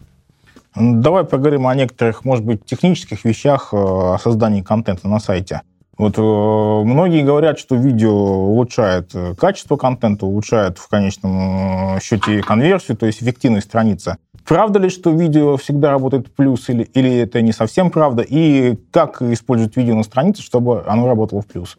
Давай 0.76 1.24
поговорим 1.24 1.68
о 1.68 1.76
некоторых, 1.76 2.26
может 2.26 2.46
быть, 2.46 2.64
технических 2.64 3.26
вещах 3.26 3.70
э, 3.74 3.78
о 3.78 4.18
создании 4.22 4.62
контента 4.62 5.08
на 5.08 5.20
сайте. 5.20 5.62
Вот 5.98 6.18
э, 6.18 6.22
многие 6.22 7.24
говорят, 7.24 7.58
что 7.58 7.76
видео 7.76 8.14
улучшает 8.14 9.10
э, 9.16 9.34
качество 9.36 9.78
контента, 9.78 10.28
улучшает 10.28 10.78
в 10.78 10.88
конечном 10.88 12.00
счете 12.02 12.42
конверсию, 12.42 12.98
то 12.98 13.08
есть 13.08 13.24
эффективность 13.24 13.68
страницы. 13.68 14.18
Правда 14.46 14.80
ли, 14.80 14.90
что 14.90 15.10
видео 15.10 15.58
всегда 15.58 15.92
работает 15.92 16.34
плюс, 16.34 16.70
или, 16.70 16.84
или 16.84 17.18
это 17.18 17.42
не 17.42 17.52
совсем 17.52 17.90
правда? 17.90 18.22
И 18.22 18.78
как 18.92 19.22
использовать 19.24 19.76
видео 19.76 19.96
на 19.96 20.04
странице, 20.04 20.44
чтобы 20.44 20.84
оно 20.86 21.08
работало 21.08 21.42
в 21.42 21.48
плюс? 21.48 21.78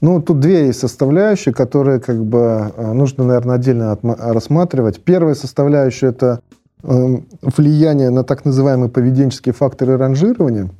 Ну, 0.00 0.22
тут 0.22 0.40
две 0.40 0.72
составляющие, 0.72 1.54
которые 1.54 2.00
как 2.00 2.24
бы 2.24 2.72
нужно, 2.78 3.24
наверное, 3.24 3.56
отдельно 3.56 3.98
рассматривать. 4.02 5.04
Первая 5.04 5.34
составляющая– 5.34 6.06
это 6.08 6.40
влияние 6.82 8.10
на 8.10 8.24
так 8.24 8.44
называемые 8.44 8.88
поведенческие 8.88 9.52
факторы 9.52 9.96
ранжирования 9.96 10.70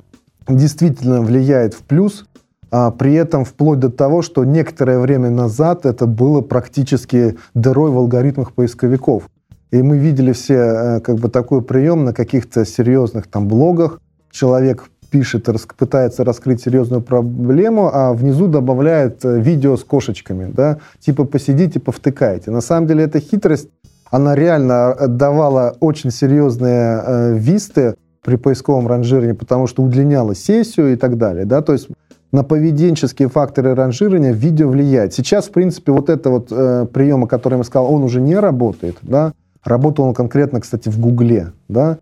действительно 0.47 1.21
влияет 1.21 1.73
в 1.73 1.79
плюс, 1.83 2.25
а 2.71 2.89
при 2.91 3.13
этом 3.13 3.43
вплоть 3.43 3.79
до 3.79 3.89
того, 3.89 4.21
что 4.21 4.45
некоторое 4.45 4.99
время 4.99 5.29
назад 5.29 5.85
это 5.85 6.05
было 6.05 6.41
практически 6.41 7.37
дырой 7.53 7.91
в 7.91 7.97
алгоритмах 7.97 8.53
поисковиков. 8.53 9.29
И 9.71 9.81
мы 9.81 9.97
видели 9.97 10.31
все 10.33 10.55
э, 10.55 10.99
как 11.01 11.17
бы 11.17 11.29
такой 11.29 11.61
прием 11.61 12.03
на 12.05 12.13
каких-то 12.13 12.65
серьезных 12.65 13.27
там 13.27 13.47
блогах. 13.47 13.99
Человек 14.31 14.89
пишет, 15.11 15.49
пытается 15.77 16.23
раскрыть 16.23 16.61
серьезную 16.61 17.01
проблему, 17.01 17.89
а 17.93 18.13
внизу 18.13 18.47
добавляет 18.47 19.23
э, 19.25 19.39
видео 19.39 19.75
с 19.75 19.83
кошечками, 19.83 20.51
да, 20.51 20.77
типа 20.99 21.25
посидите, 21.25 21.79
повтыкайте. 21.79 22.51
На 22.51 22.61
самом 22.61 22.87
деле 22.87 23.03
это 23.03 23.19
хитрость 23.19 23.69
она 24.11 24.35
реально 24.35 24.95
давала 25.07 25.75
очень 25.79 26.11
серьезные 26.11 27.01
э, 27.03 27.33
висты 27.37 27.95
при 28.23 28.35
поисковом 28.35 28.87
ранжировании, 28.87 29.33
потому 29.33 29.67
что 29.67 29.81
удлиняла 29.81 30.35
сессию 30.35 30.93
и 30.93 30.95
так 30.97 31.17
далее. 31.17 31.45
Да? 31.45 31.61
То 31.61 31.73
есть 31.73 31.87
на 32.31 32.43
поведенческие 32.43 33.29
факторы 33.29 33.73
ранжирования 33.73 34.31
видео 34.31 34.69
влияет. 34.69 35.13
Сейчас, 35.13 35.47
в 35.47 35.51
принципе, 35.51 35.91
вот 35.91 36.09
это 36.09 36.29
вот 36.29 36.49
э, 36.51 36.85
прием, 36.93 37.23
о 37.23 37.27
котором 37.27 37.59
я 37.59 37.63
сказал, 37.63 37.91
он 37.91 38.03
уже 38.03 38.21
не 38.21 38.35
работает. 38.35 38.97
Да? 39.01 39.33
Работал 39.63 40.05
он 40.05 40.13
конкретно, 40.13 40.59
кстати, 40.59 40.89
в 40.89 40.99
Гугле. 40.99 41.53
Да? 41.69 41.97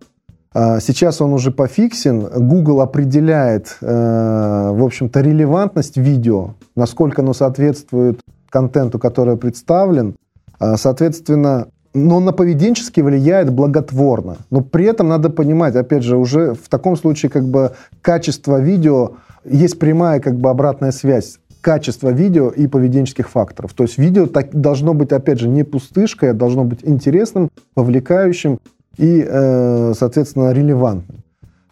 А 0.51 0.79
сейчас 0.79 1.21
он 1.21 1.33
уже 1.33 1.51
пофиксен. 1.51 2.27
Google 2.47 2.81
определяет, 2.81 3.77
э, 3.81 3.85
в 3.85 4.83
общем-то, 4.83 5.21
релевантность 5.21 5.97
видео, 5.97 6.55
насколько 6.75 7.21
оно 7.21 7.33
соответствует 7.33 8.19
контенту, 8.49 8.97
который 8.97 9.37
представлен. 9.37 10.15
А, 10.59 10.75
соответственно, 10.75 11.67
но 11.93 12.19
на 12.19 12.31
поведенчески 12.31 13.01
влияет 13.01 13.51
благотворно. 13.51 14.37
Но 14.49 14.61
при 14.61 14.85
этом 14.85 15.07
надо 15.07 15.29
понимать, 15.29 15.75
опять 15.75 16.03
же, 16.03 16.17
уже 16.17 16.53
в 16.53 16.69
таком 16.69 16.95
случае 16.95 17.29
как 17.31 17.45
бы 17.45 17.71
качество 18.01 18.59
видео, 18.59 19.13
есть 19.45 19.79
прямая 19.79 20.19
как 20.19 20.35
бы 20.35 20.49
обратная 20.49 20.91
связь 20.91 21.39
качества 21.61 22.09
видео 22.09 22.49
и 22.49 22.67
поведенческих 22.67 23.29
факторов. 23.29 23.73
То 23.73 23.83
есть 23.83 23.97
видео 23.97 24.27
так, 24.27 24.53
должно 24.53 24.93
быть, 24.93 25.11
опять 25.11 25.39
же, 25.39 25.49
не 25.49 25.63
пустышкой, 25.63 26.31
а 26.31 26.33
должно 26.33 26.63
быть 26.63 26.79
интересным, 26.83 27.49
вовлекающим 27.75 28.59
и, 28.97 29.25
э, 29.27 29.93
соответственно, 29.97 30.51
релевантным. 30.51 31.23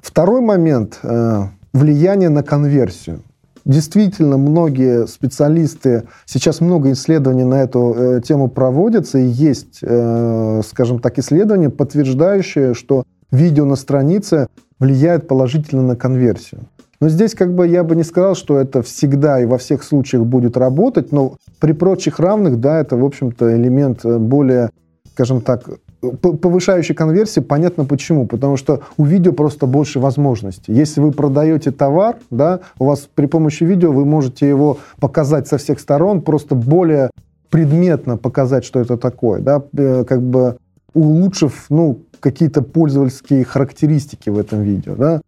Второй 0.02 0.42
момент 0.42 1.00
э,– 1.04 1.44
влияние 1.74 2.30
на 2.30 2.44
конверсию. 2.44 3.22
Действительно, 3.68 4.38
многие 4.38 5.08
специалисты, 5.08 6.04
сейчас 6.26 6.62
много 6.62 6.94
исследований 6.94 7.44
на 7.44 7.64
эту 7.64 7.94
э, 7.98 8.22
тему 8.22 8.48
проводятся, 8.48 9.18
и 9.18 9.26
есть, 9.26 9.80
э, 9.82 10.62
скажем 10.66 11.00
так, 11.00 11.20
исследования, 11.20 11.70
подтверждающие, 11.70 12.74
что 12.74 13.04
видео 13.30 13.66
на 13.66 13.76
странице 13.76 14.48
влияет 14.80 15.28
положительно 15.28 15.82
на 15.82 15.98
конверсию. 15.98 16.62
Но 17.02 17.10
здесь 17.10 17.36
как 17.36 17.54
бы 17.54 17.68
я 17.68 17.84
бы 17.84 17.98
не 17.98 18.04
сказал, 18.04 18.36
что 18.36 18.58
это 18.58 18.82
всегда 18.84 19.42
и 19.42 19.46
во 19.46 19.58
всех 19.58 19.84
случаях 19.84 20.24
будет 20.24 20.56
работать, 20.56 21.12
но 21.12 21.36
при 21.60 21.74
прочих 21.74 22.22
равных, 22.22 22.62
да, 22.62 22.80
это, 22.80 22.96
в 22.96 23.04
общем-то, 23.04 23.54
элемент 23.54 24.06
э, 24.06 24.18
более, 24.18 24.70
скажем 25.12 25.42
так, 25.42 25.70
повышающей 26.02 26.96
конверсии, 26.96 27.40
понятно 27.40 27.86
почему. 27.86 28.28
Потому 28.28 28.58
что 28.58 28.82
у 28.98 29.06
видео 29.06 29.34
просто 29.34 29.66
больше 29.66 30.00
возможностей. 30.00 30.74
Если 30.74 31.02
вы 31.02 31.12
продаете 31.12 31.72
товар, 31.72 32.18
да, 32.30 32.60
у 32.80 32.86
вас 32.86 33.08
при 33.14 33.26
помощи 33.26 33.64
видео 33.64 33.92
вы 33.92 34.06
можете 34.06 34.48
его 34.48 34.78
показать 35.00 35.48
со 35.48 35.58
всех 35.58 35.80
сторон, 35.80 36.22
просто 36.22 36.56
более 36.56 37.10
предметно 37.50 38.18
показать, 38.18 38.66
что 38.66 38.80
это 38.80 38.98
такое, 38.98 39.40
да, 39.40 39.64
э, 39.78 40.04
как 40.04 40.22
бы 40.22 40.58
улучшив, 40.94 41.66
ну, 41.70 42.00
какие-то 42.20 42.62
пользовательские 42.62 43.44
характеристики 43.44 44.30
в 44.30 44.38
этом 44.38 44.62
видео, 44.62 44.96
да. 44.96 45.22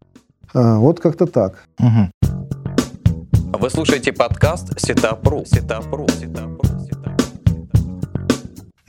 А, 0.54 0.78
вот 0.80 1.00
как-то 1.00 1.28
так. 1.28 1.64
Угу. 1.80 2.30
Вы 3.60 3.70
слушаете 3.70 4.14
подкаст 4.14 4.80
Сетапру. 4.80 5.44
Сетапру. 5.46 6.08
Сетапру. 6.10 6.59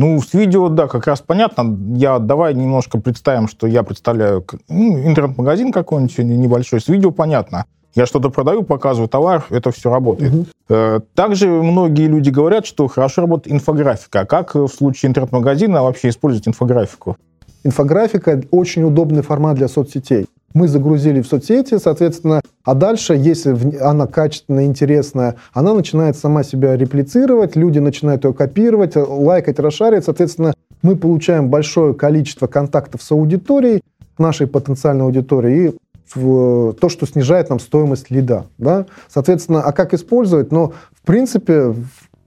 Ну, 0.01 0.19
с 0.23 0.33
видео, 0.33 0.71
да, 0.71 0.89
как 0.89 1.07
раз 1.07 1.21
понятно. 1.21 1.77
Я 1.95 2.19
давай 2.19 2.55
немножко 2.55 2.99
представим, 2.99 3.49
что 3.49 3.67
я 3.67 3.83
представляю 3.83 4.43
ну, 4.67 5.07
интернет-магазин 5.07 5.73
какой-нибудь 5.73 6.17
небольшой. 6.21 6.81
С 6.81 6.89
видео 6.89 7.11
понятно. 7.11 7.67
Я 7.95 8.07
что-то 8.07 8.31
продаю, 8.31 8.63
показываю 8.63 9.11
товар, 9.11 9.45
это 9.51 9.71
все 9.73 9.91
работает. 9.91 10.33
Угу. 10.33 11.03
Также 11.15 11.49
многие 11.51 12.07
люди 12.07 12.31
говорят, 12.31 12.65
что 12.65 12.89
хорошо 12.89 13.21
работает 13.21 13.55
инфографика. 13.55 14.21
А 14.21 14.25
как 14.25 14.55
в 14.55 14.69
случае 14.69 15.11
интернет-магазина 15.11 15.83
вообще 15.83 16.09
использовать 16.09 16.49
инфографику? 16.49 17.19
Инфографика– 17.63 18.43
очень 18.51 18.85
удобный 18.85 19.21
формат 19.21 19.57
для 19.57 19.69
соцсетей. 19.69 20.29
Мы 20.53 20.67
загрузили 20.67 21.21
в 21.23 21.27
соцсети, 21.27 21.79
соответственно, 21.79 22.41
а 22.65 22.75
дальше, 22.75 23.15
если 23.15 23.79
она 23.81 24.07
качественная, 24.07 24.65
интересная, 24.65 25.37
она 25.53 25.75
начинает 25.75 26.17
сама 26.17 26.43
себя 26.43 26.77
реплицировать, 26.77 27.55
люди 27.55 27.79
начинают 27.79 28.25
ее 28.25 28.33
копировать, 28.33 28.97
лайкать, 28.97 29.61
расшаривать, 29.61 30.05
соответственно, 30.05 30.53
мы 30.83 30.97
получаем 30.97 31.49
большое 31.49 31.95
количество 31.95 32.47
контактов 32.49 33.03
с 33.03 33.11
аудиторией, 33.13 33.83
нашей 34.19 34.47
потенциальной 34.47 35.05
аудитории, 35.05 35.69
и 35.69 35.75
то, 36.13 36.89
что 36.89 37.07
снижает 37.07 37.51
нам 37.51 37.61
стоимость 37.61 38.11
лида. 38.11 38.47
Да? 38.59 38.87
Соответственно, 39.09 39.63
а 39.63 39.73
как 39.73 39.95
использовать? 39.95 40.51
Но, 40.51 40.73
в 40.93 41.07
принципе, 41.07 41.75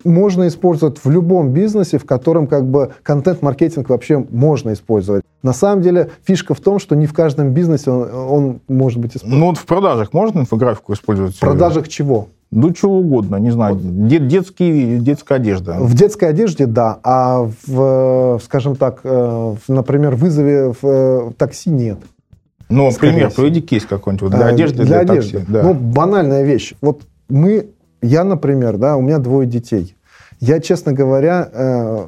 можно 0.03 0.47
использовать 0.47 1.03
в 1.03 1.09
любом 1.09 1.51
бизнесе, 1.51 1.97
в 1.97 2.05
котором 2.05 2.47
как 2.47 2.65
бы 2.65 2.91
контент-маркетинг 3.03 3.89
вообще 3.89 4.25
можно 4.29 4.73
использовать. 4.73 5.23
На 5.41 5.53
самом 5.53 5.81
деле 5.81 6.11
фишка 6.23 6.53
в 6.53 6.59
том, 6.59 6.79
что 6.79 6.95
не 6.95 7.05
в 7.05 7.13
каждом 7.13 7.51
бизнесе 7.51 7.91
он, 7.91 8.09
он 8.13 8.61
может 8.67 8.99
быть 8.99 9.15
использован. 9.15 9.39
Ну 9.39 9.45
вот 9.47 9.57
в 9.57 9.65
продажах 9.65 10.13
можно 10.13 10.39
инфографику 10.39 10.93
использовать? 10.93 11.35
В 11.35 11.39
продажах 11.39 11.87
чего? 11.87 12.27
Ну, 12.55 12.71
чего 12.71 12.99
угодно, 12.99 13.37
не 13.37 13.49
знаю, 13.49 13.79
дет, 13.81 14.27
детский, 14.27 14.99
детская 14.99 15.35
одежда. 15.35 15.77
В 15.79 15.95
детской 15.95 16.29
одежде, 16.29 16.67
да, 16.67 16.99
а 17.03 17.49
в, 17.65 18.39
скажем 18.45 18.75
так, 18.75 18.99
э, 19.03 19.09
в, 19.09 19.69
например, 19.69 20.13
вызове 20.15 20.71
в 20.71 20.77
э, 20.83 21.31
такси 21.35 21.71
нет. 21.71 21.97
Ну, 22.69 22.91
пример, 22.91 23.31
приведи 23.31 23.61
кейс 23.61 23.85
какой-нибудь 23.85 24.29
для 24.29 24.45
а, 24.45 24.49
одежды, 24.49 24.83
для, 24.83 24.85
для 24.85 24.99
одежды. 24.99 25.39
такси. 25.39 25.51
Да. 25.51 25.63
Ну, 25.63 25.73
банальная 25.73 26.43
вещь. 26.43 26.75
Вот 26.81 27.01
мы 27.27 27.67
я, 28.03 28.23
например, 28.23 28.77
да, 28.77 28.97
у 28.97 29.01
меня 29.01 29.17
двое 29.17 29.47
детей. 29.47 29.95
Я, 30.39 30.59
честно 30.59 30.93
говоря, 30.93 31.49
э, 31.51 32.07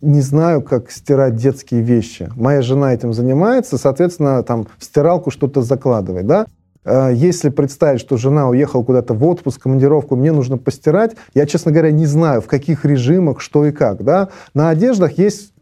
не 0.00 0.20
знаю, 0.20 0.62
как 0.62 0.90
стирать 0.90 1.36
детские 1.36 1.82
вещи. 1.82 2.30
Моя 2.36 2.62
жена 2.62 2.94
этим 2.94 3.12
занимается, 3.12 3.76
соответственно, 3.76 4.42
там 4.42 4.66
в 4.78 4.84
стиралку 4.84 5.30
что-то 5.30 5.62
закладывает, 5.62 6.26
да. 6.26 6.46
Э, 6.84 7.10
если 7.12 7.50
представить, 7.50 8.00
что 8.00 8.16
жена 8.16 8.48
уехала 8.48 8.82
куда-то 8.82 9.12
в 9.14 9.24
отпуск, 9.24 9.62
командировку, 9.62 10.16
мне 10.16 10.32
нужно 10.32 10.56
постирать, 10.56 11.16
я, 11.34 11.46
честно 11.46 11.70
говоря, 11.70 11.90
не 11.90 12.06
знаю, 12.06 12.40
в 12.40 12.46
каких 12.46 12.84
режимах, 12.84 13.40
что 13.40 13.66
и 13.66 13.72
как, 13.72 14.02
да. 14.02 14.28
На 14.54 14.70
одеждах 14.70 15.18
есть 15.18 15.52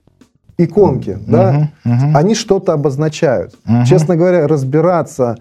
иконки, 0.56 1.10
uh-huh, 1.10 1.24
да, 1.26 1.70
uh-huh. 1.84 2.14
они 2.14 2.34
что-то 2.34 2.74
обозначают. 2.74 3.54
Uh-huh. 3.66 3.84
Честно 3.86 4.14
говоря, 4.14 4.46
разбираться 4.46 5.36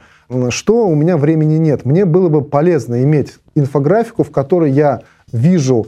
что 0.49 0.87
у 0.87 0.95
меня 0.95 1.17
времени 1.17 1.55
нет. 1.57 1.85
Мне 1.85 2.05
было 2.05 2.29
бы 2.29 2.41
полезно 2.43 3.03
иметь 3.03 3.35
инфографику, 3.55 4.23
в 4.23 4.31
которой 4.31 4.71
я 4.71 5.01
вижу 5.31 5.87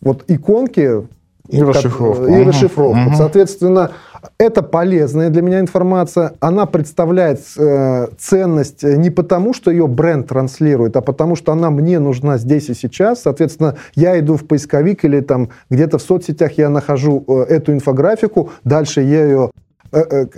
вот 0.00 0.24
иконки 0.28 1.06
и 1.48 1.62
расшифровку. 1.62 2.26
И 2.26 2.42
расшифровку. 2.42 3.08
Угу. 3.08 3.16
Соответственно, 3.16 3.92
это 4.38 4.62
полезная 4.62 5.30
для 5.30 5.42
меня 5.42 5.60
информация. 5.60 6.32
Она 6.40 6.66
представляет 6.66 7.40
э, 7.56 8.08
ценность 8.18 8.82
не 8.82 9.10
потому, 9.10 9.54
что 9.54 9.70
ее 9.70 9.86
бренд 9.86 10.28
транслирует, 10.28 10.96
а 10.96 11.00
потому, 11.00 11.36
что 11.36 11.52
она 11.52 11.70
мне 11.70 11.98
нужна 11.98 12.38
здесь 12.38 12.68
и 12.68 12.74
сейчас. 12.74 13.22
Соответственно, 13.22 13.76
я 13.94 14.18
иду 14.18 14.36
в 14.36 14.46
поисковик 14.46 15.04
или 15.04 15.20
там 15.20 15.50
где-то 15.70 15.98
в 15.98 16.02
соцсетях 16.02 16.52
я 16.58 16.68
нахожу 16.68 17.24
э, 17.26 17.42
эту 17.48 17.72
инфографику, 17.72 18.50
дальше 18.64 19.00
я 19.02 19.24
ее 19.24 19.44
э, 19.44 19.48
э, 19.48 19.65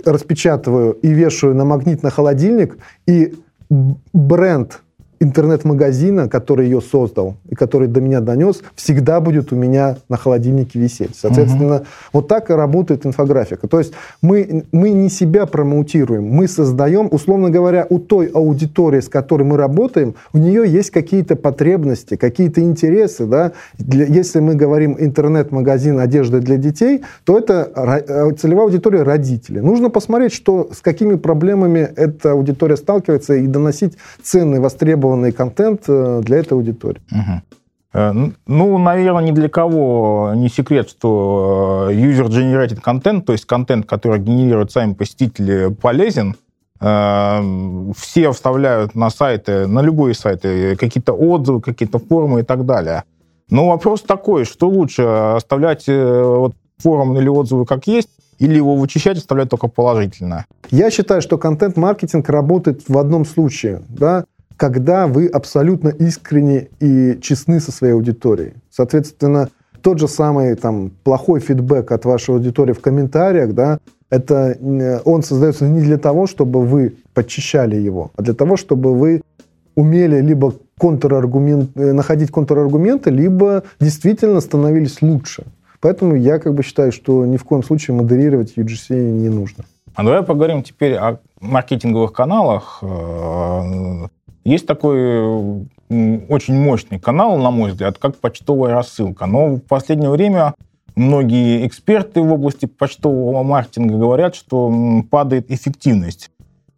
распечатываю 0.05 0.93
и 0.93 1.09
вешаю 1.09 1.55
на 1.55 1.65
магнит 1.65 2.03
на 2.03 2.09
холодильник, 2.09 2.77
и 3.07 3.33
бренд 4.13 4.81
интернет-магазина, 5.19 6.29
который 6.29 6.65
ее 6.65 6.81
создал 6.81 7.35
и 7.49 7.55
который 7.55 7.87
до 7.87 8.01
меня 8.01 8.21
донес, 8.21 8.61
всегда 8.75 9.19
будет 9.19 9.51
у 9.51 9.55
меня 9.55 9.97
на 10.07 10.17
холодильнике 10.17 10.79
висеть. 10.79 11.15
Соответственно, 11.15 11.75
угу. 11.77 11.85
вот 12.13 12.27
так 12.27 12.49
и 12.49 12.53
работает 12.53 13.05
инфографика. 13.05 13.67
То 13.67 13.79
есть 13.79 13.93
мы, 14.21 14.63
мы 14.71 14.91
не 14.91 15.09
себя 15.09 15.45
промоутируем, 15.45 16.23
мы 16.23 16.47
создаем, 16.47 17.09
условно 17.11 17.49
говоря, 17.49 17.85
у 17.89 17.99
той 17.99 18.27
аудитории, 18.27 19.01
с 19.01 19.09
которой 19.09 19.43
мы 19.43 19.57
работаем, 19.57 20.15
у 20.33 20.37
нее 20.37 20.69
есть 20.69 20.91
какие-то 20.91 21.35
потребности, 21.35 22.15
какие-то 22.15 22.61
интересы. 22.61 23.25
Да? 23.25 23.51
Для, 23.77 24.05
если 24.05 24.39
мы 24.39 24.55
говорим 24.55 24.95
интернет-магазин 24.97 25.99
одежды 25.99 26.39
для 26.39 26.57
детей, 26.57 27.03
то 27.25 27.37
это 27.37 27.69
э, 27.75 28.31
целевая 28.35 28.65
аудитория 28.65 29.03
родители. 29.03 29.59
Нужно 29.59 29.89
посмотреть, 29.89 30.33
что, 30.33 30.69
с 30.73 30.81
какими 30.81 31.15
проблемами 31.15 31.79
эта 31.95 32.31
аудитория 32.31 32.77
сталкивается 32.77 33.33
и 33.35 33.47
доносить 33.47 33.97
ценный, 34.23 34.59
востребованный 34.59 35.08
востребованный 35.09 35.31
контент 35.31 35.83
э, 35.87 36.21
для 36.23 36.37
этой 36.37 36.53
аудитории. 36.53 37.01
Угу. 37.11 38.33
Ну, 38.45 38.77
наверное, 38.77 39.23
ни 39.23 39.31
для 39.31 39.49
кого 39.49 40.33
не 40.35 40.47
секрет, 40.47 40.89
что 40.89 41.87
э, 41.89 41.93
user-generated 41.93 42.81
контент, 42.81 43.25
то 43.25 43.33
есть 43.33 43.45
контент, 43.45 43.85
который 43.87 44.19
генерируют 44.19 44.71
сами 44.71 44.93
посетители, 44.93 45.73
полезен. 45.73 46.35
Все 46.81 48.31
вставляют 48.31 48.95
на 48.95 49.09
сайты, 49.09 49.67
на 49.67 49.81
любые 49.81 50.13
сайты, 50.13 50.77
какие-то 50.77 51.11
отзывы, 51.11 51.59
какие-то 51.59 51.99
формы 51.99 52.39
и 52.39 52.43
так 52.43 52.65
далее. 52.65 53.03
Но 53.49 53.67
вопрос 53.67 54.01
такой, 54.01 54.45
что 54.45 54.69
лучше, 54.69 55.01
оставлять 55.01 55.87
вот 55.87 56.55
форум 56.77 57.17
или 57.17 57.27
отзывы 57.27 57.65
как 57.65 57.85
есть, 57.87 58.09
или 58.37 58.55
его 58.55 58.77
вычищать 58.77 59.17
и 59.17 59.19
оставлять 59.19 59.49
только 59.49 59.67
положительное? 59.67 60.45
Я 60.71 60.89
считаю, 60.89 61.21
что 61.21 61.37
контент-маркетинг 61.37 62.29
работает 62.29 62.87
в 62.87 62.97
одном 62.97 63.25
случае. 63.25 63.81
Да? 63.89 64.23
Когда 64.59 65.07
вы 65.07 65.27
абсолютно 65.27 65.87
искренне 65.87 66.67
и 66.81 67.17
честны 67.21 67.61
со 67.61 67.71
своей 67.71 67.93
аудиторией. 67.93 68.55
Соответственно, 68.69 69.47
тот 69.81 69.99
же 69.99 70.09
самый 70.09 70.53
там, 70.55 70.91
плохой 71.05 71.39
фидбэк 71.39 71.89
от 71.93 72.03
вашей 72.03 72.35
аудитории 72.35 72.73
в 72.73 72.81
комментариях, 72.81 73.53
да, 73.53 73.79
это, 74.09 74.57
он 75.05 75.23
создается 75.23 75.65
не 75.65 75.79
для 75.79 75.97
того, 75.97 76.27
чтобы 76.27 76.65
вы 76.65 76.97
подчищали 77.13 77.77
его, 77.77 78.11
а 78.17 78.21
для 78.21 78.33
того, 78.33 78.57
чтобы 78.57 78.93
вы 78.93 79.21
умели 79.75 80.19
либо 80.19 80.53
контраргумент, 80.77 81.69
э, 81.75 81.93
находить 81.93 82.29
контраргументы, 82.29 83.11
либо 83.11 83.63
действительно 83.79 84.41
становились 84.41 85.01
лучше. 85.01 85.43
Поэтому 85.79 86.15
я 86.15 86.37
как 86.39 86.53
бы 86.53 86.63
считаю, 86.63 86.91
что 86.91 87.25
ни 87.25 87.37
в 87.37 87.45
коем 87.45 87.63
случае 87.63 87.95
модерировать 87.95 88.57
UGC 88.57 88.93
не 88.93 89.29
нужно. 89.29 89.63
А 89.95 90.03
давай 90.03 90.23
поговорим 90.23 90.63
теперь 90.63 90.95
о 90.95 91.19
маркетинговых 91.39 92.11
каналах. 92.11 92.83
Есть 94.43 94.65
такой 94.65 95.67
очень 95.89 96.55
мощный 96.55 96.99
канал, 96.99 97.37
на 97.37 97.51
мой 97.51 97.71
взгляд, 97.71 97.97
как 97.97 98.15
почтовая 98.17 98.73
рассылка. 98.73 99.25
Но 99.25 99.55
в 99.55 99.59
последнее 99.59 100.09
время 100.09 100.53
многие 100.95 101.65
эксперты 101.65 102.21
в 102.21 102.31
области 102.31 102.65
почтового 102.65 103.43
маркетинга 103.43 103.97
говорят, 103.97 104.35
что 104.35 104.71
падает 105.09 105.51
эффективность. 105.51 106.29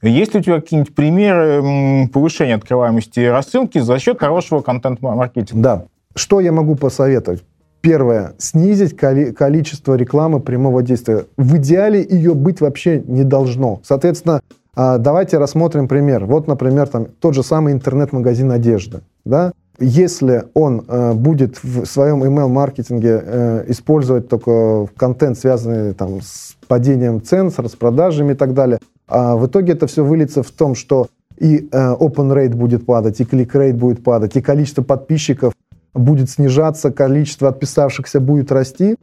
Есть 0.01 0.33
ли 0.33 0.39
у 0.39 0.43
тебя 0.43 0.59
какие-нибудь 0.61 0.95
примеры 0.95 2.07
повышения 2.11 2.55
открываемости 2.55 3.19
рассылки 3.19 3.79
за 3.79 3.99
счет 3.99 4.19
хорошего 4.19 4.61
контент-маркетинга? 4.61 5.61
Да. 5.61 5.85
Что 6.15 6.39
я 6.39 6.51
могу 6.51 6.75
посоветовать? 6.75 7.43
Первое. 7.81 8.33
Снизить 8.37 8.95
коли- 8.95 9.31
количество 9.31 9.95
рекламы 9.95 10.39
прямого 10.39 10.81
действия. 10.81 11.25
В 11.37 11.57
идеале 11.57 12.05
ее 12.07 12.33
быть 12.33 12.61
вообще 12.61 13.01
не 13.05 13.23
должно. 13.23 13.79
Соответственно, 13.83 14.41
а, 14.75 14.97
давайте 14.97 15.37
рассмотрим 15.37 15.87
пример. 15.87 16.25
Вот, 16.25 16.47
например, 16.47 16.87
там, 16.87 17.07
тот 17.19 17.33
же 17.33 17.43
самый 17.43 17.73
интернет-магазин 17.73 18.51
одежды. 18.51 19.01
Да? 19.25 19.51
Если 19.79 20.43
он 20.53 20.85
э, 20.87 21.13
будет 21.13 21.61
в 21.63 21.85
своем 21.85 22.23
email-маркетинге 22.23 23.21
э, 23.23 23.63
использовать 23.67 24.29
только 24.29 24.87
контент, 24.95 25.37
связанный 25.37 25.93
там, 25.93 26.21
с 26.21 26.55
падением 26.67 27.21
цен, 27.21 27.49
с 27.49 27.57
распродажами 27.57 28.33
и 28.33 28.35
так 28.35 28.53
далее, 28.53 28.79
а 29.07 29.35
в 29.35 29.47
итоге 29.47 29.73
это 29.73 29.87
все 29.87 30.05
выльется 30.05 30.43
в 30.43 30.51
том, 30.51 30.75
что 30.75 31.07
и 31.37 31.67
э, 31.71 31.95
open 31.99 32.31
rate 32.31 32.55
будет 32.55 32.85
падать, 32.85 33.19
и 33.19 33.23
click 33.23 33.51
rate 33.53 33.73
будет 33.73 34.03
падать, 34.03 34.35
и 34.35 34.41
количество 34.41 34.83
подписчиков 34.83 35.53
будет 35.93 36.29
снижаться, 36.29 36.91
количество 36.91 37.49
отписавшихся 37.49 38.19
будет 38.19 38.51
расти. 38.51 38.95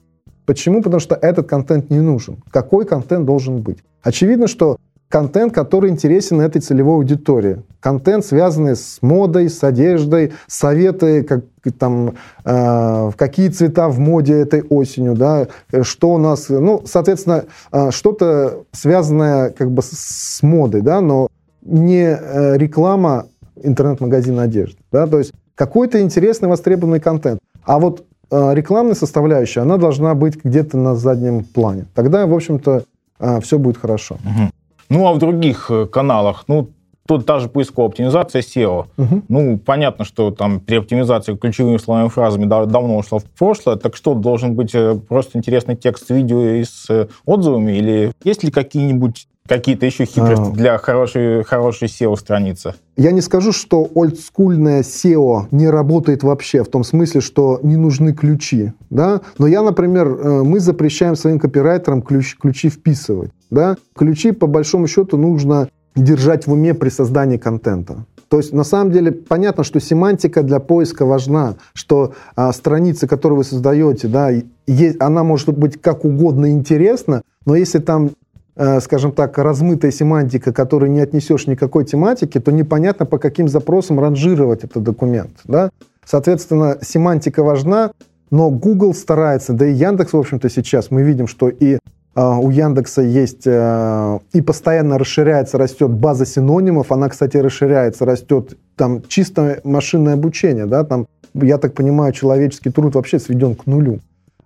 Почему? 0.47 0.81
Потому 0.81 1.01
что 1.01 1.15
этот 1.15 1.49
контент 1.49 1.91
не 1.91 2.01
нужен. 2.01 2.37
Какой 2.51 2.87
контент 2.87 3.27
должен 3.27 3.61
быть? 3.61 3.79
Очевидно, 4.03 4.47
что 4.47 4.79
контент, 5.09 5.53
который 5.53 5.91
интересен 5.91 6.41
этой 6.41 6.61
целевой 6.61 6.97
аудитории. 6.97 7.63
Контент, 7.81 8.25
связанный 8.25 8.77
с 8.77 8.99
модой, 9.01 9.49
с 9.49 9.65
одеждой, 9.65 10.33
советы, 10.47 11.23
как, 11.23 11.45
там, 11.79 12.15
э, 12.45 13.11
какие 13.17 13.49
цвета 13.49 13.89
в 13.89 13.99
моде 13.99 14.35
этой 14.35 14.63
осенью, 14.63 15.15
да, 15.15 15.49
что 15.83 16.11
у 16.11 16.19
нас, 16.19 16.49
ну, 16.49 16.83
соответственно, 16.85 17.45
э, 17.73 17.91
что-то 17.91 18.65
связанное 18.73 19.51
как 19.51 19.71
бы 19.71 19.83
с 19.83 20.43
модой, 20.43 20.83
да, 20.83 21.01
но 21.01 21.29
не 21.63 22.05
э, 22.05 22.57
реклама 22.57 23.27
интернет-магазина 23.63 24.43
одежды, 24.43 24.79
да, 24.93 25.07
то 25.07 25.19
есть 25.19 25.33
какой-то 25.55 26.01
интересный 26.01 26.49
востребованный 26.49 27.01
контент. 27.01 27.41
А 27.65 27.79
вот 27.79 28.05
э, 28.31 28.55
рекламная 28.55 28.95
составляющая, 28.95 29.61
она 29.61 29.77
должна 29.77 30.15
быть 30.15 30.43
где-то 30.43 30.79
на 30.79 30.95
заднем 30.95 31.45
плане. 31.45 31.87
Тогда, 31.95 32.27
в 32.27 32.35
общем-то, 32.35 32.85
э, 33.19 33.41
все 33.41 33.59
будет 33.59 33.77
хорошо. 33.77 34.17
Угу. 34.25 34.51
Ну, 34.89 35.07
а 35.07 35.13
в 35.13 35.19
других 35.19 35.71
э, 35.71 35.87
каналах, 35.87 36.45
ну, 36.49 36.71
тут 37.09 37.25
та 37.25 37.41
же 37.41 37.49
поисковая 37.49 37.89
оптимизация 37.89 38.43
SEO. 38.43 38.87
Угу. 38.97 39.23
Ну, 39.29 39.59
понятно, 39.59 40.05
что 40.05 40.31
там 40.31 40.61
при 40.61 40.77
оптимизации 40.77 41.35
ключевыми 41.35 41.79
словами 41.79 42.09
фразами 42.09 42.45
давно 42.45 42.99
ушло 42.99 43.19
в 43.19 43.25
прошлое. 43.25 43.77
Так 43.77 43.97
что, 43.97 44.15
должен 44.15 44.55
быть 44.55 44.75
э, 44.75 44.95
просто 45.09 45.39
интересный 45.39 45.75
текст 45.75 46.11
видео 46.11 46.43
и 46.43 46.65
с 46.65 46.87
э, 46.91 47.09
отзывами? 47.25 47.73
Или 47.73 48.13
есть 48.25 48.45
ли 48.45 48.51
какие-нибудь 48.51 49.27
какие-то 49.47 49.87
еще 49.87 50.05
хитрости 50.05 50.51
а... 50.51 50.53
для 50.53 50.77
хорошей, 50.77 51.43
хорошей 51.45 51.89
SEO-страницы? 51.89 52.75
Я 52.99 53.13
не 53.13 53.23
скажу, 53.23 53.53
что 53.53 53.89
олдскульное 53.95 54.83
SEO 54.83 55.47
не 55.51 55.71
работает 55.71 56.23
вообще, 56.23 56.63
в 56.63 56.69
том 56.69 56.85
смысле, 56.85 57.23
что 57.23 57.59
не 57.63 57.77
нужны 57.77 58.13
ключи. 58.13 58.73
Да? 58.91 59.23
Но 59.39 59.47
я, 59.47 59.63
например, 59.63 60.09
мы 60.09 60.61
запрещаем 60.61 61.17
своим 61.17 61.39
копирайтерам 61.39 62.03
ключ, 62.03 62.37
ключи 62.37 62.69
вписывать. 62.69 63.31
Да? 63.51 63.77
Ключи, 63.95 64.33
по 64.33 64.47
большому 64.47 64.87
счету, 64.87 65.17
нужно 65.17 65.69
держать 65.97 66.47
в 66.47 66.53
уме 66.53 66.75
при 66.75 66.89
создании 66.89 67.39
контента. 67.39 68.05
То 68.29 68.37
есть, 68.37 68.53
на 68.53 68.65
самом 68.65 68.93
деле, 68.93 69.11
понятно, 69.11 69.65
что 69.65 69.81
семантика 69.81 70.43
для 70.43 70.61
поиска 70.61 71.07
важна, 71.07 71.57
что 71.73 72.13
а, 72.37 72.53
страница, 72.53 73.09
которую 73.09 73.39
вы 73.39 73.45
создаете, 73.45 74.07
да, 74.07 74.31
есть, 74.67 75.01
она 75.01 75.25
может 75.25 75.57
быть 75.57 75.81
как 75.81 76.05
угодно 76.05 76.51
интересна, 76.51 77.23
но 77.47 77.57
если 77.57 77.79
там, 77.79 78.11
э, 78.57 78.81
скажем 78.81 79.13
так, 79.13 79.39
размытая 79.39 79.91
семантика, 79.91 80.53
которую 80.53 80.91
не 80.91 81.01
отнесешь 81.01 81.47
никакой 81.47 81.87
тематике, 81.87 82.39
то 82.39 82.53
непонятно, 82.53 83.07
по 83.07 83.19
каким 83.19 83.49
запросам 83.49 83.99
ранжировать 83.99 84.63
этот 84.63 84.83
документ. 84.83 85.31
Да? 85.45 85.71
Соответственно, 86.05 86.77
семантика 86.83 87.43
важна, 87.43 87.93
но 88.31 88.51
Google 88.51 88.93
старается, 88.93 89.55
да 89.55 89.67
и 89.67 89.73
Яндекс, 89.73 90.13
в 90.13 90.19
общем-то, 90.19 90.51
сейчас 90.51 90.91
мы 90.91 91.03
видим, 91.03 91.27
что 91.27 91.49
и 91.49 91.79
у 92.21 92.51
Яндекса 92.51 93.03
есть 93.03 93.47
э, 93.47 94.19
и 94.33 94.41
постоянно 94.41 94.99
расширяется, 94.99 95.59
растет 95.59 95.91
база 95.91 96.27
синонимов. 96.27 96.91
Она, 96.91 97.09
кстати, 97.09 97.37
расширяется, 97.37 98.05
растет 98.05 98.57
там 98.77 99.03
чисто 99.07 99.61
машинное 99.65 100.15
обучение, 100.15 100.67
да, 100.67 100.85
там, 100.85 101.07
я 101.35 101.59
так 101.59 101.75
понимаю, 101.75 102.13
человеческий 102.13 102.71
труд 102.71 102.95
вообще 102.95 103.19
сведен 103.19 103.55
к 103.55 103.67
нулю. 103.67 104.01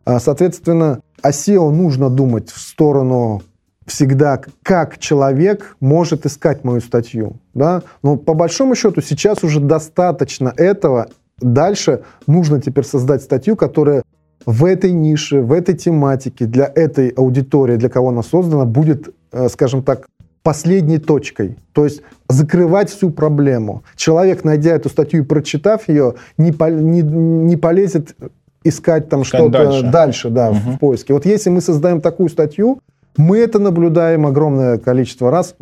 А, 0.05 0.19
соответственно, 0.19 1.01
о 1.23 1.31
SEO 1.31 1.71
нужно 1.71 2.11
думать 2.11 2.51
в 2.51 2.59
сторону 2.59 3.43
всегда, 3.87 4.41
как 4.63 4.99
человек 4.99 5.77
может 5.81 6.27
искать 6.27 6.65
мою 6.65 6.81
статью. 6.81 7.37
Да? 7.55 7.83
Но 8.03 8.17
по 8.17 8.35
большому 8.35 8.75
счету 8.75 9.01
сейчас 9.01 9.43
уже 9.45 9.61
достаточно 9.61 10.53
этого. 10.57 11.09
Дальше 11.41 12.03
нужно 12.27 12.61
теперь 12.61 12.85
создать 12.85 13.23
статью, 13.23 13.57
которая 13.57 14.03
в 14.47 14.65
этой 14.65 14.93
нише, 14.93 15.41
в 15.41 15.53
этой 15.53 15.77
тематике, 15.77 16.47
для 16.47 16.71
этой 16.75 17.09
аудитории, 17.09 17.77
для 17.77 17.89
кого 17.89 18.09
она 18.11 18.23
создана, 18.23 18.65
будет, 18.65 19.15
э, 19.33 19.49
скажем 19.49 19.83
так, 19.83 20.07
последней 20.43 20.99
точкой. 20.99 21.57
То 21.73 21.85
есть 21.85 22.03
закрывать 22.29 22.91
всю 22.91 23.11
проблему. 23.11 23.85
Человек, 23.97 24.45
найдя 24.45 24.75
эту 24.75 24.89
статью 24.89 25.23
и 25.23 25.27
прочитав 25.27 25.89
ее, 25.89 26.15
не, 26.39 26.53
по, 26.53 26.71
не, 26.71 27.03
не 27.03 27.57
полезет 27.57 28.17
искать 28.65 29.09
там 29.09 29.25
что-то 29.25 29.49
дальше, 29.49 29.91
дальше 29.91 30.31
да, 30.31 30.51
угу. 30.51 30.59
в 30.59 30.79
поиске. 30.79 31.15
Вот 31.15 31.27
если 31.27 31.51
мы 31.51 31.61
создаем 31.61 32.01
такую 32.01 32.29
статью, 32.29 32.81
мы 33.17 33.39
это 33.39 33.59
наблюдаем 33.59 34.27
огромное 34.27 34.79
количество 34.79 35.31
раз. 35.31 35.55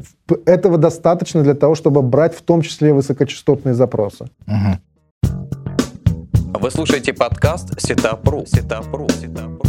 Этого 0.44 0.78
достаточно 0.78 1.42
для 1.42 1.54
того, 1.54 1.74
чтобы 1.74 2.02
брать 2.02 2.34
в 2.34 2.42
том 2.42 2.62
числе 2.62 2.92
высокочастотные 2.92 3.74
запросы. 3.74 4.26
Угу. 4.46 5.32
Вы 6.52 6.70
слушаете 6.70 7.12
подкаст 7.12 7.80
Сетапру. 7.80 8.44
Сетапру. 8.44 9.08
Сетапру. 9.08 9.60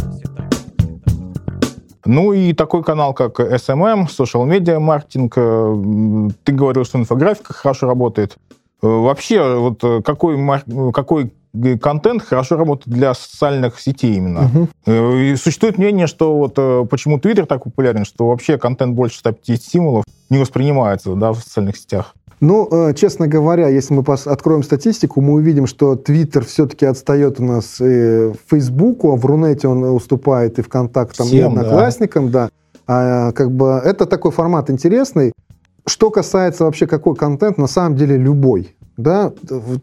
Ну 2.04 2.32
и 2.32 2.52
такой 2.52 2.82
канал, 2.82 3.14
как 3.14 3.38
SMM, 3.38 4.08
Social 4.08 4.46
Media 4.46 4.78
Marketing. 4.78 6.32
Ты 6.42 6.52
говорил, 6.52 6.84
что 6.84 6.98
инфографика 6.98 7.52
хорошо 7.52 7.86
работает. 7.86 8.36
Э, 8.82 8.86
вообще, 8.86 9.56
вот 9.56 9.84
э, 9.84 10.02
какой, 10.02 10.36
какой 10.92 11.32
контент 11.80 12.22
хорошо 12.22 12.56
работает 12.56 12.96
для 12.96 13.14
социальных 13.14 13.78
сетей 13.80 14.16
именно. 14.16 14.68
Угу. 14.86 14.92
И 14.92 15.36
существует 15.36 15.78
мнение, 15.78 16.06
что 16.06 16.36
вот 16.36 16.54
почему 16.88 17.18
Twitter 17.18 17.46
так 17.46 17.64
популярен, 17.64 18.04
что 18.04 18.28
вообще 18.28 18.58
контент 18.58 18.94
больше 18.94 19.18
150 19.18 19.62
стимулов 19.62 20.04
не 20.30 20.38
воспринимается 20.38 21.14
да, 21.14 21.32
в 21.32 21.38
социальных 21.38 21.76
сетях. 21.76 22.14
Ну, 22.42 22.68
э, 22.72 22.94
честно 22.94 23.28
говоря, 23.28 23.68
если 23.68 23.94
мы 23.94 24.02
откроем 24.02 24.64
статистику, 24.64 25.20
мы 25.20 25.34
увидим, 25.34 25.68
что 25.68 25.94
Твиттер 25.94 26.44
все-таки 26.44 26.84
отстает 26.84 27.38
у 27.38 27.44
нас 27.44 27.80
и 27.80 28.32
Фейсбуку, 28.50 29.12
а 29.12 29.16
в 29.16 29.24
Рунете 29.24 29.68
он 29.68 29.84
уступает 29.84 30.58
и 30.58 30.62
ВКонтактам, 30.62 31.26
Всем, 31.26 31.38
и 31.38 31.40
Одноклассникам, 31.42 32.32
да. 32.32 32.46
да. 32.46 32.50
А, 32.88 33.32
как 33.32 33.52
бы 33.52 33.80
это 33.84 34.06
такой 34.06 34.32
формат 34.32 34.70
интересный. 34.70 35.32
Что 35.86 36.10
касается 36.10 36.64
вообще 36.64 36.88
какой 36.88 37.14
контент, 37.14 37.58
на 37.58 37.68
самом 37.68 37.94
деле 37.94 38.16
любой. 38.16 38.74
Да? 38.96 39.32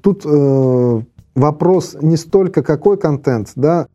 Тут 0.02 0.24
э, 0.26 1.02
вопрос 1.36 1.96
не 2.02 2.18
столько 2.18 2.64
какой 2.64 2.98
контент, 2.98 3.52
да, 3.56 3.88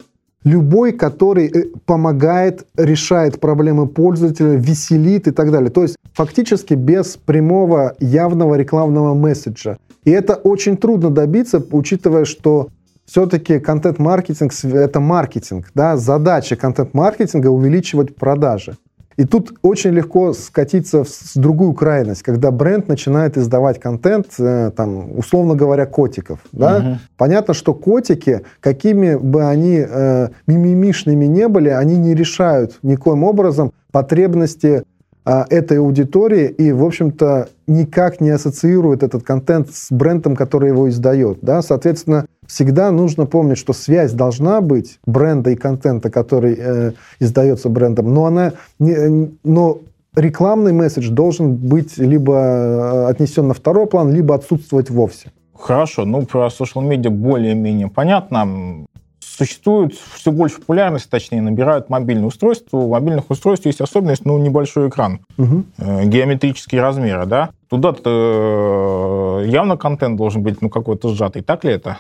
любой, 0.45 0.93
который 0.93 1.47
э, 1.47 1.65
помогает, 1.87 2.67
решает 2.77 3.41
проблемы 3.41 3.87
пользователя, 3.87 4.57
веселит 4.57 5.27
и 5.27 5.31
так 5.31 5.51
далее. 5.51 5.71
То 5.71 5.83
есть 5.83 5.97
фактически 6.13 6.75
без 6.75 7.17
прямого 7.17 7.95
явного 7.99 8.55
рекламного 8.55 9.15
месседжа. 9.15 9.79
И 10.05 10.11
это 10.11 10.35
очень 10.35 10.77
трудно 10.77 11.11
добиться, 11.11 11.65
учитывая, 11.73 12.27
что 12.27 12.69
все-таки 13.07 13.59
контент-маркетинг– 13.59 14.53
это 14.65 15.01
маркетинг. 15.01 15.71
Да? 15.75 15.97
Задача 15.97 16.57
контент-маркетинга– 16.57 17.49
увеличивать 17.51 18.15
продажи. 18.15 18.77
И 19.17 19.25
тут 19.25 19.55
очень 19.63 19.91
легко 19.91 20.33
скатиться 20.33 21.05
в 21.05 21.09
другую 21.37 21.75
крайность, 21.75 22.23
когда 22.23 22.51
бренд 22.51 22.89
начинает 22.89 23.37
издавать 23.37 23.81
контент, 23.81 24.27
э, 24.39 24.71
там, 24.77 25.17
условно 25.17 25.55
говоря, 25.55 25.87
котиков. 25.87 26.41
Да? 26.53 26.79
Угу. 26.79 26.99
Понятно, 27.17 27.55
что 27.55 27.75
котики, 27.75 28.43
какими 28.61 29.15
бы 29.17 29.45
они 29.45 29.85
э, 29.87 30.29
мимимишными 30.47 31.27
не 31.27 31.49
были, 31.49 31.69
они 31.69 31.97
не 31.97 32.15
решают 32.15 32.79
никоим 32.83 33.25
образом 33.25 33.73
потребности 33.93 34.83
э, 35.25 35.45
этой 35.51 35.79
аудитории 35.79 36.49
и, 36.49 36.73
в 36.73 36.85
общем-то, 36.85 37.49
никак 37.67 38.21
не 38.21 38.31
ассоциируют 38.31 39.03
этот 39.03 39.23
контент 39.23 39.71
с 39.71 39.91
брендом, 39.91 40.37
который 40.37 40.71
его 40.71 40.89
издает. 40.89 41.39
Да? 41.43 41.63
Соответственно, 41.63 42.27
всегда 42.47 42.91
нужно 42.91 43.27
помнить, 43.27 43.59
что 43.59 43.73
связь 43.73 44.13
должна 44.13 44.61
быть 44.61 44.99
бренда 45.07 45.51
и 45.51 45.57
контента, 45.57 46.11
который 46.11 46.57
э, 46.59 46.93
издается 47.21 47.69
брендом, 47.69 48.13
но 48.13 48.27
она 48.27 48.53
не, 48.79 49.31
но 49.45 49.81
рекламный 50.15 50.73
месседж 50.73 51.11
должен 51.11 51.55
быть 51.55 51.99
либо 51.99 52.35
э, 52.35 53.07
отнесен 53.11 53.49
на 53.49 53.55
второй 53.55 53.87
план, 53.87 54.13
либо 54.13 54.35
отсутствовать 54.35 54.91
вовсе. 54.91 55.31
Хорошо, 55.57 56.05
ну 56.05 56.27
про 56.27 56.49
social 56.49 56.83
медиа 56.83 57.11
более-менее 57.11 57.89
понятно. 57.89 58.87
Существует 59.37 59.95
все 59.95 60.31
больше 60.31 60.61
популярности, 60.61 61.09
точнее, 61.11 61.43
набирают 61.43 61.91
мобильные 61.91 62.27
устройства. 62.27 62.77
У 62.77 62.91
мобильных 62.91 63.31
устройств 63.31 63.67
есть 63.67 63.81
особенность, 63.81 64.25
ну, 64.25 64.39
небольшой 64.39 64.89
экран, 64.89 65.21
угу. 65.37 65.65
э, 65.77 66.05
геометрические 66.05 66.81
размеры, 66.81 67.27
да. 67.27 67.51
Туда-то 67.69 69.43
э, 69.43 69.49
явно 69.49 69.77
контент 69.77 70.17
должен 70.17 70.43
быть, 70.45 70.63
ну, 70.63 70.69
какой-то 70.69 71.09
сжатый. 71.09 71.43
Так 71.43 71.65
ли 71.65 71.73
это? 71.73 71.99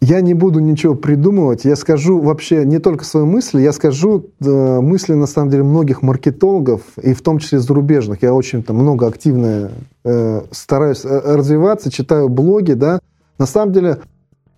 Я 0.00 0.20
не 0.20 0.34
буду 0.34 0.60
ничего 0.60 0.94
придумывать, 0.94 1.64
я 1.64 1.74
скажу 1.74 2.20
вообще 2.20 2.64
не 2.64 2.78
только 2.78 3.04
свои 3.04 3.24
мысли, 3.24 3.62
я 3.62 3.72
скажу 3.72 4.26
э, 4.40 4.80
мысли, 4.80 5.14
на 5.14 5.26
самом 5.26 5.50
деле, 5.50 5.64
многих 5.64 6.02
маркетологов, 6.02 6.82
и 7.02 7.14
в 7.14 7.22
том 7.22 7.40
числе 7.40 7.58
зарубежных. 7.58 8.22
Я 8.22 8.32
очень 8.32 8.62
там 8.62 8.76
много 8.76 9.08
активно 9.08 9.72
э, 10.04 10.42
стараюсь 10.52 11.04
э, 11.04 11.34
развиваться, 11.34 11.90
читаю 11.90 12.28
блоги, 12.28 12.72
да. 12.72 13.00
На 13.38 13.46
самом 13.46 13.72
деле, 13.72 13.98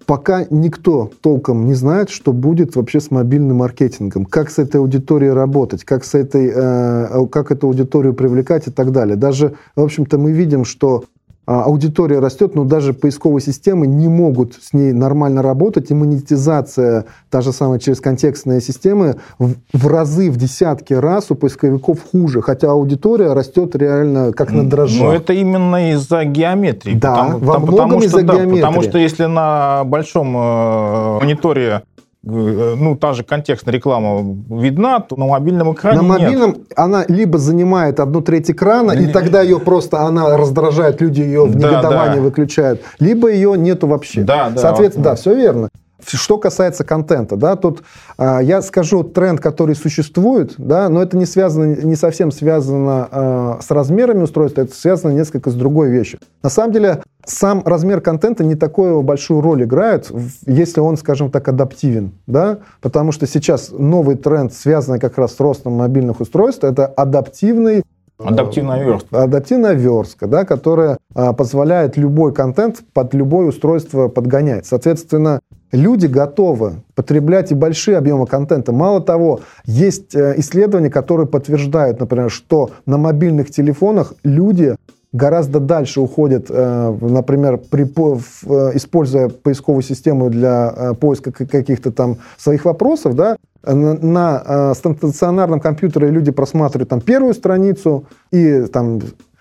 пока 0.08 0.46
никто 0.48 1.10
толком 1.20 1.66
не 1.66 1.74
знает, 1.74 2.08
что 2.08 2.32
будет 2.32 2.76
вообще 2.76 2.98
с 2.98 3.10
мобильным 3.10 3.58
маркетингом, 3.58 4.24
как 4.24 4.48
с 4.48 4.58
этой 4.58 4.80
аудиторией 4.80 5.32
работать, 5.32 5.84
как, 5.84 6.02
с 6.02 6.14
этой, 6.14 6.50
э, 6.50 7.26
как 7.30 7.50
эту 7.52 7.66
аудиторию 7.66 8.14
привлекать 8.14 8.68
и 8.68 8.70
так 8.70 8.90
далее. 8.90 9.16
Даже, 9.16 9.56
в 9.76 9.82
общем-то, 9.82 10.16
мы 10.16 10.32
видим, 10.32 10.64
что 10.64 11.04
аудитория 11.48 12.18
растет, 12.18 12.54
но 12.54 12.64
даже 12.64 12.92
поисковые 12.92 13.42
системы 13.42 13.86
не 13.86 14.06
могут 14.06 14.54
с 14.60 14.74
ней 14.74 14.92
нормально 14.92 15.40
работать, 15.40 15.90
и 15.90 15.94
монетизация, 15.94 17.06
та 17.30 17.40
же 17.40 17.52
самая 17.52 17.78
через 17.78 18.00
контекстные 18.00 18.60
системы, 18.60 19.16
в, 19.38 19.54
в 19.72 19.86
разы, 19.86 20.30
в 20.30 20.36
десятки 20.36 20.92
раз 20.92 21.30
у 21.30 21.34
поисковиков 21.34 22.00
хуже, 22.10 22.42
хотя 22.42 22.70
аудитория 22.70 23.32
растет 23.32 23.74
реально 23.74 24.32
как 24.32 24.52
на 24.52 24.68
дрожжах. 24.68 25.00
Но 25.00 25.14
это 25.14 25.32
именно 25.32 25.92
из-за 25.92 26.24
геометрии. 26.24 26.94
Да, 26.94 27.14
потому, 27.14 27.38
во 27.38 27.58
многом 27.58 28.02
из-за 28.02 28.22
да, 28.22 28.34
геометрии. 28.34 28.60
Потому 28.60 28.82
что 28.82 28.98
если 28.98 29.24
на 29.24 29.84
большом 29.84 30.36
э, 30.36 31.18
мониторе 31.20 31.82
ну, 32.28 32.96
та 32.96 33.12
же 33.14 33.22
контекстная 33.24 33.74
реклама 33.74 34.36
видна, 34.50 35.00
то 35.00 35.16
на 35.16 35.26
мобильном 35.26 35.72
экране 35.72 35.96
На 35.96 36.02
мобильном 36.02 36.50
нет. 36.50 36.72
она 36.76 37.04
либо 37.08 37.38
занимает 37.38 38.00
одну 38.00 38.20
треть 38.20 38.50
экрана, 38.50 38.92
и 38.92 39.06
тогда 39.06 39.40
ее 39.40 39.58
просто, 39.58 40.00
она 40.00 40.36
раздражает, 40.36 41.00
люди 41.00 41.22
ее 41.22 41.44
в 41.44 41.56
негодовании 41.56 42.16
да. 42.16 42.22
выключают, 42.22 42.82
либо 43.00 43.30
ее 43.30 43.56
нету 43.56 43.86
вообще. 43.86 44.22
Да, 44.22 44.50
да. 44.50 44.60
Соответственно, 44.60 45.04
вот, 45.04 45.12
да, 45.12 45.16
все 45.16 45.34
верно. 45.34 45.68
Что 46.16 46.38
касается 46.38 46.84
контента, 46.84 47.36
да, 47.36 47.56
тут 47.56 47.82
э, 48.18 48.38
я 48.42 48.62
скажу 48.62 49.02
тренд, 49.02 49.40
который 49.40 49.74
существует, 49.74 50.54
да, 50.58 50.88
но 50.88 51.02
это 51.02 51.16
не 51.16 51.26
связано, 51.26 51.74
не 51.76 51.96
совсем 51.96 52.30
связано 52.30 53.08
э, 53.10 53.54
с 53.60 53.70
размерами 53.70 54.22
устройства, 54.22 54.62
это 54.62 54.74
связано 54.74 55.12
несколько 55.12 55.50
с 55.50 55.54
другой 55.54 55.90
вещью. 55.90 56.20
На 56.42 56.50
самом 56.50 56.72
деле, 56.72 57.02
сам 57.24 57.62
размер 57.64 58.00
контента 58.00 58.44
не 58.44 58.54
такую 58.54 59.02
большую 59.02 59.40
роль 59.40 59.64
играет, 59.64 60.10
если 60.46 60.80
он, 60.80 60.96
скажем 60.96 61.30
так, 61.30 61.48
адаптивен, 61.48 62.12
да, 62.26 62.58
потому 62.80 63.12
что 63.12 63.26
сейчас 63.26 63.70
новый 63.70 64.16
тренд, 64.16 64.52
связанный 64.52 64.98
как 64.98 65.18
раз 65.18 65.34
с 65.34 65.40
ростом 65.40 65.74
мобильных 65.74 66.20
устройств, 66.20 66.64
это 66.64 66.86
адаптивный 66.86 67.82
Адаптивная 68.18 68.82
верстка. 68.82 69.22
Адаптивная 69.22 69.72
верстка, 69.74 70.26
да, 70.26 70.44
которая 70.44 70.98
а, 71.14 71.32
позволяет 71.32 71.96
любой 71.96 72.34
контент 72.34 72.82
под 72.92 73.14
любое 73.14 73.46
устройство 73.46 74.08
подгонять. 74.08 74.66
Соответственно, 74.66 75.38
люди 75.72 76.06
готовы 76.06 76.82
потреблять 76.94 77.52
и 77.52 77.54
большие 77.54 77.96
объемы 77.96 78.26
контента. 78.26 78.72
Мало 78.72 79.00
того, 79.00 79.40
есть 79.64 80.14
э, 80.14 80.34
исследования, 80.38 80.90
которые 80.90 81.26
подтверждают, 81.26 82.00
например, 82.00 82.30
что 82.30 82.70
на 82.86 82.98
мобильных 82.98 83.50
телефонах 83.50 84.14
люди 84.24 84.76
гораздо 85.12 85.60
дальше 85.60 86.00
уходят, 86.00 86.46
э, 86.48 86.96
например, 87.00 87.58
при, 87.58 87.84
э, 87.84 88.70
используя 88.74 89.28
поисковую 89.28 89.82
систему 89.82 90.30
для 90.30 90.94
поиска 91.00 91.32
каких-то 91.32 91.92
там 91.92 92.18
своих 92.36 92.64
вопросов, 92.64 93.14
да, 93.14 93.36
на, 93.64 93.94
на 93.94 94.74
стационарном 94.74 95.60
компьютере 95.60 96.10
люди 96.10 96.30
просматривают 96.30 96.88
там 96.88 97.00
первую 97.00 97.34
страницу 97.34 98.06
и 98.30 98.62
там 98.72 99.00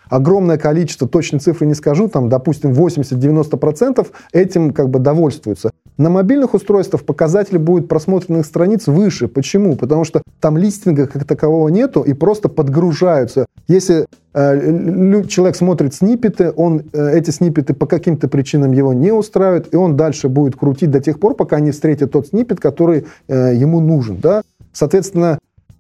огромное 0.10 0.58
количество, 0.58 1.08
точной 1.08 1.40
цифры 1.40 1.66
не 1.66 1.74
скажу, 1.74 2.08
там, 2.08 2.30
допустим, 2.30 2.72
80-90% 2.72 4.08
этим 4.34 4.74
как 4.74 4.90
бы 4.90 5.00
довольствуются. 5.00 5.72
На 5.98 6.10
мобильных 6.10 6.54
устройствах 6.54 7.04
показатель 7.04 7.58
будет 7.58 7.88
просмотренных 7.88 8.46
страниц 8.46 8.88
выше. 8.88 9.28
Почему? 9.28 9.76
Потому 9.76 10.04
что 10.04 10.22
там 10.40 10.58
листинга 10.58 11.08
как 11.08 11.26
такового 11.26 11.70
нету 11.70 12.02
и 12.02 12.14
просто 12.14 12.50
подгружаются. 12.50 13.48
Если 13.68 14.06
э, 14.34 15.24
человек 15.28 15.56
смотрит 15.56 15.96
снипеты, 15.96 16.54
он 16.56 16.84
э, 16.94 17.18
эти 17.18 17.32
снипеты 17.32 17.74
по 17.74 17.88
каким-то 17.88 18.28
причинам 18.28 18.74
его 18.74 18.94
не 18.94 19.12
устраивают, 19.12 19.74
и 19.74 19.76
он 19.76 19.98
дальше 19.98 20.30
будет 20.30 20.56
крутить 20.56 20.92
до 20.92 21.00
тех 21.00 21.20
пор, 21.20 21.34
пока 21.34 21.60
не 21.60 21.72
встретит 21.72 22.12
тот 22.12 22.28
снипет, 22.28 22.60
который 22.60 23.08
э, 23.28 23.56
ему 23.56 23.80
нужен. 23.80 24.18
Да? 24.18 24.44
Соответственно, 24.74 25.40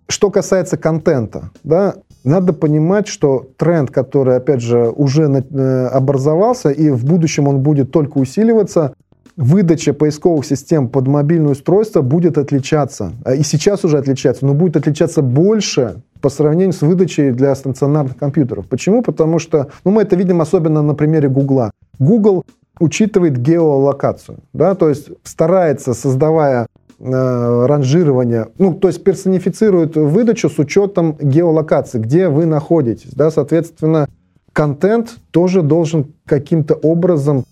что 0.09 0.31
касается 0.31 0.77
контента, 0.77 1.51
да, 1.63 1.95
надо 2.27 2.53
понимать, 2.53 3.07
что 3.07 3.47
тренд, 3.57 3.91
который, 3.91 4.35
опять 4.35 4.61
же, 4.61 4.89
уже 4.89 5.23
э, 5.23 5.87
образовался, 5.87 6.69
и 6.69 6.89
в 6.89 7.05
будущем 7.05 7.47
он 7.47 7.59
будет 7.59 7.91
только 7.91 8.17
усиливаться, 8.17 8.93
выдача 9.37 9.93
поисковых 9.93 10.45
систем 10.45 10.89
под 10.89 11.07
мобильное 11.07 11.51
устройство 11.51 12.01
будет 12.01 12.37
отличаться. 12.37 13.13
А 13.23 13.35
и 13.35 13.43
сейчас 13.43 13.85
уже 13.85 13.97
отличается, 13.97 14.45
но 14.45 14.53
будет 14.53 14.75
отличаться 14.77 15.21
больше 15.21 16.01
по 16.21 16.29
сравнению 16.29 16.73
с 16.73 16.81
выдачей 16.81 17.31
для 17.31 17.53
стационарных 17.55 18.17
компьютеров. 18.17 18.67
Почему? 18.67 19.03
Потому 19.03 19.37
что, 19.37 19.67
ну, 19.85 19.91
мы 19.91 20.01
это 20.01 20.15
видим 20.15 20.41
особенно 20.41 20.81
на 20.81 20.95
примере 20.95 21.29
Гугла. 21.29 21.71
Google 21.99 22.43
учитывает 22.79 23.37
геолокацию, 23.37 24.39
да, 24.53 24.75
то 24.75 24.89
есть 24.89 25.09
старается, 25.23 25.93
создавая 25.93 26.67
э, 26.99 27.65
ранжирование, 27.65 28.47
ну, 28.57 28.73
то 28.73 28.87
есть 28.87 29.03
персонифицирует 29.03 29.95
выдачу 29.95 30.49
с 30.49 30.57
учетом 30.59 31.17
геолокации, 31.19 31.99
где 31.99 32.29
вы 32.29 32.45
находитесь, 32.45 33.11
да, 33.13 33.31
соответственно, 33.31 34.07
контент 34.53 35.17
тоже 35.31 35.61
должен 35.61 36.13
каким-то 36.25 36.73
образом 36.73 37.45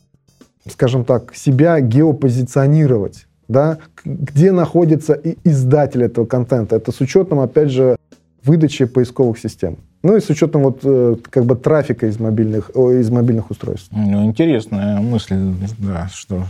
скажем 0.69 1.05
так, 1.05 1.35
себя 1.35 1.79
геопозиционировать, 1.79 3.27
да, 3.47 3.77
где 4.03 4.51
находится 4.51 5.13
и 5.13 5.37
издатель 5.43 6.03
этого 6.03 6.25
контента. 6.25 6.75
Это 6.75 6.91
с 6.91 7.01
учетом, 7.01 7.39
опять 7.39 7.69
же, 7.69 7.97
выдачи 8.43 8.85
поисковых 8.85 9.39
систем. 9.39 9.77
Ну 10.03 10.15
и 10.15 10.19
с 10.19 10.29
учетом 10.29 10.63
вот 10.63 10.79
э, 10.83 11.15
как 11.31 11.45
бы 11.45 11.55
трафика 11.55 12.05
из 12.05 12.19
мобильных, 12.19 12.69
из 12.69 13.09
мобильных 13.09 13.49
устройств. 13.49 13.89
Ну, 13.91 14.25
интересная 14.25 14.99
мысль, 14.99 15.35
да, 15.79 16.09
что 16.13 16.43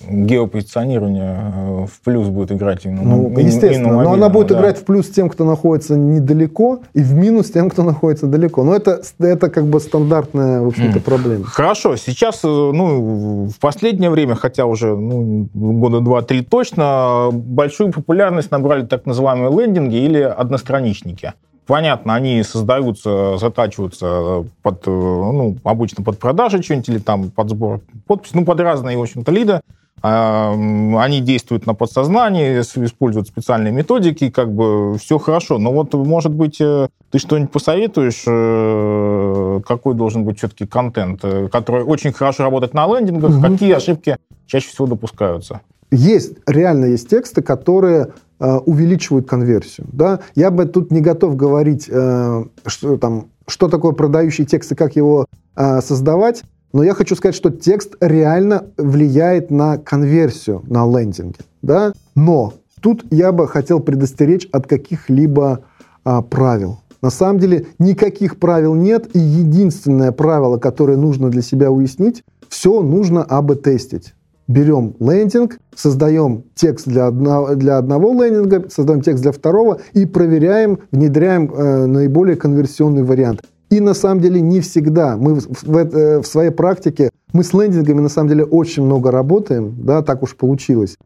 геопозиционирование 0.00 1.52
э, 1.54 1.86
в 1.86 2.00
плюс 2.04 2.28
будет 2.28 2.52
играть 2.52 2.84
именно 2.84 3.02
ну, 3.02 3.28
на, 3.28 3.38
естественно, 3.38 3.96
на 3.96 4.02
но 4.02 4.12
она 4.12 4.28
будет 4.28 4.48
да. 4.48 4.58
играть 4.58 4.78
в 4.78 4.84
плюс 4.84 5.08
тем, 5.08 5.28
кто 5.28 5.44
находится 5.44 5.96
недалеко, 5.96 6.80
и 6.94 7.00
в 7.00 7.14
минус 7.14 7.50
тем, 7.50 7.70
кто 7.70 7.82
находится 7.82 8.26
далеко. 8.26 8.64
Но 8.64 8.74
это, 8.74 9.02
это 9.18 9.50
как 9.50 9.66
бы 9.66 9.80
стандартная, 9.80 10.60
в 10.60 10.68
общем-то, 10.68 11.00
проблема. 11.00 11.44
Хорошо, 11.44 11.96
сейчас, 11.96 12.44
э, 12.44 12.48
ну, 12.48 13.48
в 13.48 13.58
последнее 13.60 14.10
время, 14.10 14.34
хотя 14.34 14.66
уже 14.66 14.96
ну, 14.96 15.48
года 15.54 16.00
два-три 16.00 16.42
точно, 16.42 17.30
большую 17.32 17.92
популярность 17.92 18.50
набрали 18.50 18.86
так 18.86 19.06
называемые 19.06 19.50
лендинги 19.50 19.96
или 19.96 20.20
одностраничники. 20.20 21.32
Понятно, 21.68 22.14
они 22.14 22.42
создаются, 22.44 23.36
затачиваются 23.36 24.46
под, 24.62 24.86
э, 24.86 24.90
ну, 24.90 25.58
обычно 25.64 26.02
под 26.02 26.18
продажи 26.18 26.62
что-нибудь 26.62 26.88
или 26.88 26.98
там 26.98 27.30
под 27.30 27.50
сбор 27.50 27.80
подписи, 28.06 28.34
ну, 28.34 28.46
под 28.46 28.58
разные, 28.60 28.96
в 28.96 29.02
общем-то, 29.02 29.30
лиды. 29.30 29.60
Они 30.00 31.20
действуют 31.20 31.66
на 31.66 31.74
подсознании, 31.74 32.60
используют 32.60 33.28
специальные 33.28 33.72
методики, 33.72 34.30
как 34.30 34.52
бы 34.52 34.96
все 34.98 35.18
хорошо. 35.18 35.58
Но 35.58 35.72
вот, 35.72 35.92
может 35.94 36.32
быть, 36.32 36.60
э, 36.60 36.88
ты 37.10 37.18
что-нибудь 37.18 37.50
посоветуешь, 37.50 38.22
э, 38.26 39.60
какой 39.66 39.94
должен 39.94 40.24
быть 40.24 40.38
все-таки 40.38 40.66
контент, 40.66 41.20
э, 41.24 41.48
который 41.48 41.84
очень 41.84 42.12
хорошо 42.12 42.44
работает 42.44 42.74
на 42.74 42.86
лендингах, 42.86 43.30
угу. 43.30 43.42
какие 43.42 43.72
ошибки 43.72 44.16
чаще 44.46 44.68
всего 44.68 44.86
допускаются? 44.86 45.60
Есть, 45.90 46.34
реально 46.46 46.86
есть 46.86 47.08
тексты, 47.08 47.42
которые 47.42 48.08
увеличивают 48.38 49.26
конверсию. 49.26 49.88
Да? 49.90 50.20
Я 50.36 50.52
бы 50.52 50.66
тут 50.66 50.92
не 50.92 51.00
готов 51.00 51.34
говорить, 51.34 51.86
что, 51.86 52.96
там, 53.00 53.30
что 53.48 53.68
такое 53.68 53.90
продающий 53.92 54.44
текст 54.44 54.70
и 54.70 54.74
как 54.76 54.94
его 54.94 55.26
создавать. 55.56 56.44
Но 56.72 56.82
я 56.82 56.94
хочу 56.94 57.16
сказать, 57.16 57.34
что 57.34 57.50
текст 57.50 57.96
реально 58.00 58.66
влияет 58.76 59.50
на 59.50 59.78
конверсию 59.78 60.62
на 60.66 60.86
лендинге. 60.86 61.40
Да? 61.62 61.92
Но 62.14 62.54
тут 62.80 63.04
я 63.10 63.32
бы 63.32 63.48
хотел 63.48 63.80
предостеречь 63.80 64.48
от 64.52 64.66
каких-либо 64.66 65.60
а, 66.04 66.22
правил. 66.22 66.80
На 67.00 67.10
самом 67.10 67.38
деле 67.38 67.66
никаких 67.78 68.38
правил 68.38 68.74
нет, 68.74 69.14
и 69.14 69.18
единственное 69.18 70.12
правило, 70.12 70.58
которое 70.58 70.96
нужно 70.96 71.30
для 71.30 71.42
себя 71.42 71.70
уяснить, 71.70 72.24
все 72.48 72.82
нужно 72.82 73.22
АБ-тестить. 73.22 74.14
Берем 74.48 74.94
лендинг, 74.98 75.58
создаем 75.74 76.44
текст 76.54 76.88
для 76.88 77.06
одного, 77.06 77.54
для 77.54 77.76
одного 77.76 78.12
лендинга, 78.12 78.64
создаем 78.70 79.02
текст 79.02 79.22
для 79.22 79.32
второго 79.32 79.80
и 79.92 80.06
проверяем, 80.06 80.78
внедряем 80.90 81.52
э, 81.52 81.86
наиболее 81.86 82.36
конверсионный 82.36 83.02
вариант. 83.02 83.42
И 83.70 83.80
на 83.80 83.94
самом 83.94 84.20
деле 84.20 84.40
не 84.40 84.60
всегда. 84.60 85.16
Мы 85.16 85.34
в, 85.34 85.62
в, 85.62 85.76
э, 85.76 86.20
в 86.20 86.26
своей 86.26 86.50
практике, 86.50 87.10
мы 87.32 87.44
с 87.44 87.52
лендингами 87.52 88.00
на 88.00 88.08
самом 88.08 88.28
деле 88.28 88.44
очень 88.44 88.82
много 88.82 89.10
работаем, 89.10 89.74
да, 89.78 90.02
так 90.02 90.22
уж 90.22 90.34
получилось. 90.36 90.96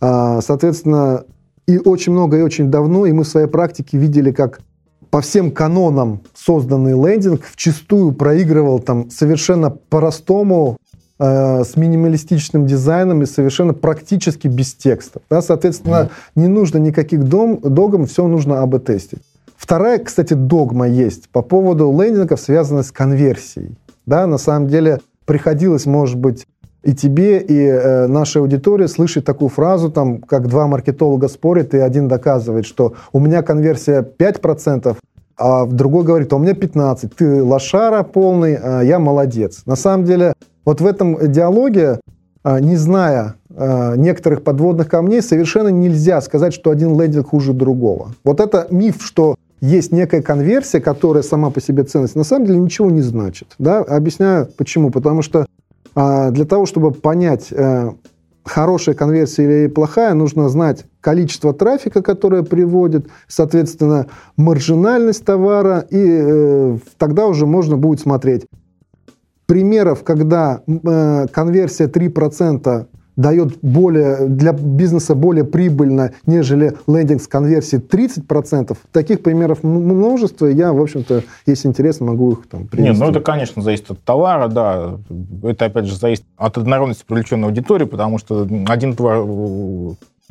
А, 0.00 0.40
соответственно, 0.40 1.24
и 1.66 1.78
очень 1.78 2.12
много, 2.12 2.38
и 2.38 2.42
очень 2.42 2.70
давно, 2.70 3.06
и 3.06 3.12
мы 3.12 3.24
в 3.24 3.28
своей 3.28 3.48
практике 3.48 3.98
видели, 3.98 4.30
как 4.32 4.60
по 5.10 5.20
всем 5.20 5.50
канонам 5.50 6.20
созданный 6.34 6.92
лендинг 6.92 7.42
вчастую 7.44 8.12
проигрывал 8.12 8.78
там 8.78 9.10
совершенно 9.10 9.70
по-простому, 9.70 10.78
э, 11.18 11.64
с 11.64 11.76
минималистичным 11.76 12.66
дизайном 12.66 13.22
и 13.22 13.26
совершенно 13.26 13.74
практически 13.74 14.48
без 14.48 14.74
текстов. 14.74 15.22
Да, 15.30 15.42
соответственно, 15.42 16.10
mm. 16.10 16.40
не 16.40 16.48
нужно 16.48 16.78
никаких 16.78 17.24
дом, 17.24 17.60
догм, 17.62 18.06
все 18.06 18.26
нужно 18.26 18.62
АБ-тестить. 18.62 19.22
Вторая, 19.66 19.98
кстати, 19.98 20.32
догма 20.32 20.86
есть 20.86 21.28
по 21.30 21.42
поводу 21.42 21.90
лендингов, 21.90 22.38
связанная 22.38 22.84
с 22.84 22.92
конверсией. 22.92 23.76
Да, 24.06 24.28
на 24.28 24.38
самом 24.38 24.68
деле 24.68 25.00
приходилось, 25.24 25.86
может 25.86 26.16
быть, 26.20 26.46
и 26.84 26.94
тебе, 26.94 27.40
и 27.40 27.66
э, 27.66 28.06
нашей 28.06 28.42
аудитории 28.42 28.86
слышать 28.86 29.24
такую 29.24 29.48
фразу, 29.48 29.90
там, 29.90 30.18
как 30.18 30.46
два 30.46 30.68
маркетолога 30.68 31.26
спорят, 31.26 31.74
и 31.74 31.78
один 31.78 32.06
доказывает, 32.06 32.64
что 32.64 32.94
у 33.12 33.18
меня 33.18 33.42
конверсия 33.42 34.08
5%, 34.16 34.96
а 35.36 35.66
другой 35.66 36.04
говорит, 36.04 36.32
а 36.32 36.36
у 36.36 36.38
меня 36.38 36.52
15%. 36.52 37.10
Ты 37.16 37.42
лошара 37.42 38.04
полный, 38.04 38.54
а 38.54 38.82
я 38.82 39.00
молодец. 39.00 39.62
На 39.66 39.74
самом 39.74 40.04
деле, 40.04 40.34
вот 40.64 40.80
в 40.80 40.86
этом 40.86 41.18
диалоге, 41.32 41.98
а, 42.44 42.60
не 42.60 42.76
зная 42.76 43.34
а, 43.50 43.96
некоторых 43.96 44.44
подводных 44.44 44.88
камней, 44.88 45.22
совершенно 45.22 45.68
нельзя 45.68 46.20
сказать, 46.20 46.54
что 46.54 46.70
один 46.70 46.96
лендинг 46.96 47.30
хуже 47.30 47.52
другого. 47.52 48.12
Вот 48.22 48.38
это 48.38 48.68
миф, 48.70 49.02
что 49.04 49.34
есть 49.60 49.92
некая 49.92 50.22
конверсия, 50.22 50.80
которая 50.80 51.22
сама 51.22 51.50
по 51.50 51.60
себе 51.60 51.84
ценность, 51.84 52.16
на 52.16 52.24
самом 52.24 52.46
деле 52.46 52.58
ничего 52.58 52.90
не 52.90 53.02
значит. 53.02 53.54
Да? 53.58 53.78
Объясняю 53.78 54.48
почему. 54.56 54.90
Потому 54.90 55.22
что 55.22 55.46
а, 55.94 56.30
для 56.30 56.44
того, 56.44 56.66
чтобы 56.66 56.92
понять, 56.92 57.52
а, 57.52 57.94
хорошая 58.44 58.94
конверсия 58.94 59.44
или 59.44 59.66
плохая, 59.66 60.14
нужно 60.14 60.48
знать 60.48 60.84
количество 61.00 61.52
трафика, 61.52 62.02
которое 62.02 62.42
приводит, 62.42 63.08
соответственно, 63.26 64.06
маржинальность 64.36 65.24
товара, 65.24 65.80
и 65.90 65.96
э, 65.98 66.78
тогда 66.98 67.26
уже 67.26 67.46
можно 67.46 67.76
будет 67.76 68.00
смотреть. 68.00 68.46
Примеров, 69.46 70.04
когда 70.04 70.62
э, 70.66 71.26
конверсия 71.32 71.86
3% 71.86 72.86
дает 73.16 73.58
более, 73.62 74.26
для 74.28 74.52
бизнеса 74.52 75.14
более 75.14 75.44
прибыльно, 75.44 76.12
нежели 76.26 76.76
лендинг 76.86 77.22
с 77.22 77.28
конверсией 77.28 77.82
30%. 77.82 78.76
Таких 78.92 79.22
примеров 79.22 79.62
множество. 79.62 80.46
Я, 80.46 80.72
в 80.72 80.80
общем-то, 80.80 81.22
если 81.46 81.68
интересно, 81.68 82.06
могу 82.06 82.32
их 82.32 82.46
там 82.48 82.66
привести. 82.66 82.90
Нет, 82.90 83.00
ну 83.00 83.10
это, 83.10 83.20
конечно, 83.20 83.62
зависит 83.62 83.90
от 83.90 84.02
товара, 84.02 84.48
да. 84.48 84.98
Это, 85.42 85.64
опять 85.64 85.86
же, 85.86 85.96
зависит 85.96 86.24
от 86.36 86.58
однородности 86.58 87.04
привлеченной 87.06 87.48
аудитории, 87.48 87.84
потому 87.84 88.18
что 88.18 88.46
один 88.66 88.94
товар 88.94 89.20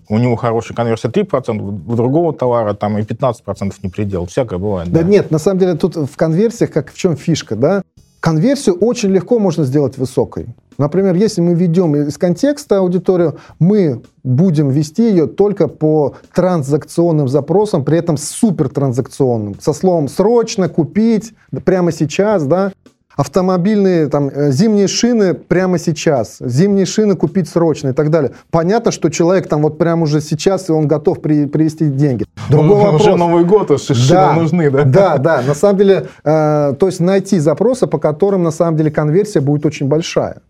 у 0.08 0.20
него 0.20 0.36
хорошая 0.36 0.76
конверсия 0.76 1.08
3%, 1.08 1.60
у 1.88 1.96
другого 1.96 2.34
товара 2.34 2.74
там 2.74 2.98
и 2.98 3.02
15% 3.02 3.74
не 3.82 3.90
предел. 3.90 4.28
Всякое 4.28 4.60
бывает. 4.60 4.92
Да, 4.92 5.02
да 5.02 5.08
нет, 5.08 5.32
на 5.32 5.40
самом 5.40 5.60
деле 5.60 5.74
тут 5.74 5.96
в 5.96 6.16
конверсиях, 6.16 6.72
как 6.72 6.92
в 6.92 6.98
чем 6.98 7.16
фишка, 7.16 7.56
да? 7.56 7.82
Конверсию 8.20 8.76
очень 8.76 9.10
легко 9.10 9.40
можно 9.40 9.64
сделать 9.64 9.98
высокой. 9.98 10.48
Например, 10.78 11.16
если 11.16 11.42
мы 11.42 11.54
ведем 11.54 11.96
из 11.96 12.18
контекста 12.18 12.80
аудиторию, 12.80 13.38
мы 13.60 14.02
будем 14.24 14.70
вести 14.70 15.10
ее 15.10 15.28
только 15.28 15.68
по 15.68 16.16
транзакционным 16.34 17.28
запросам, 17.28 17.84
при 17.86 17.98
этом 17.98 18.18
супертранзакционным, 18.18 19.56
со 19.60 19.74
словом 19.74 20.08
«срочно», 20.08 20.70
«купить», 20.70 21.34
«прямо 21.64 21.92
сейчас», 21.92 22.46
да, 22.46 22.72
автомобильные, 23.16 24.08
там, 24.08 24.30
э, 24.30 24.52
зимние 24.52 24.88
шины 24.88 25.34
прямо 25.34 25.80
сейчас, 25.80 26.38
зимние 26.40 26.86
шины 26.86 27.16
купить 27.16 27.50
срочно 27.50 27.90
и 27.90 27.94
так 27.94 28.10
далее. 28.10 28.32
Понятно, 28.52 28.92
что 28.92 29.10
человек 29.10 29.48
там 29.48 29.62
вот 29.62 29.78
прямо 29.78 30.04
уже 30.04 30.22
сейчас, 30.22 30.70
и 30.70 30.72
он 30.72 30.88
готов 30.88 31.22
при, 31.22 31.46
привести 31.46 31.88
деньги. 31.88 32.26
Другой 32.50 32.78
вопрос. 32.78 33.02
Уже 33.02 33.16
Новый 33.16 33.46
год, 33.46 33.72
уж 33.72 33.82
шины 33.82 34.10
да, 34.10 34.34
нужны, 34.34 34.70
да? 34.70 34.84
Да, 34.84 35.18
да. 35.18 35.42
На 35.42 35.56
самом 35.56 35.78
деле, 35.78 36.08
э, 36.24 36.74
то 36.78 36.86
есть 36.88 37.00
найти 37.00 37.40
запросы, 37.40 37.88
по 37.88 37.98
которым 38.00 38.44
на 38.44 38.52
самом 38.52 38.78
деле 38.78 38.92
конверсия 38.92 39.40
будет 39.40 39.66
очень 39.66 39.88
большая. 39.88 40.42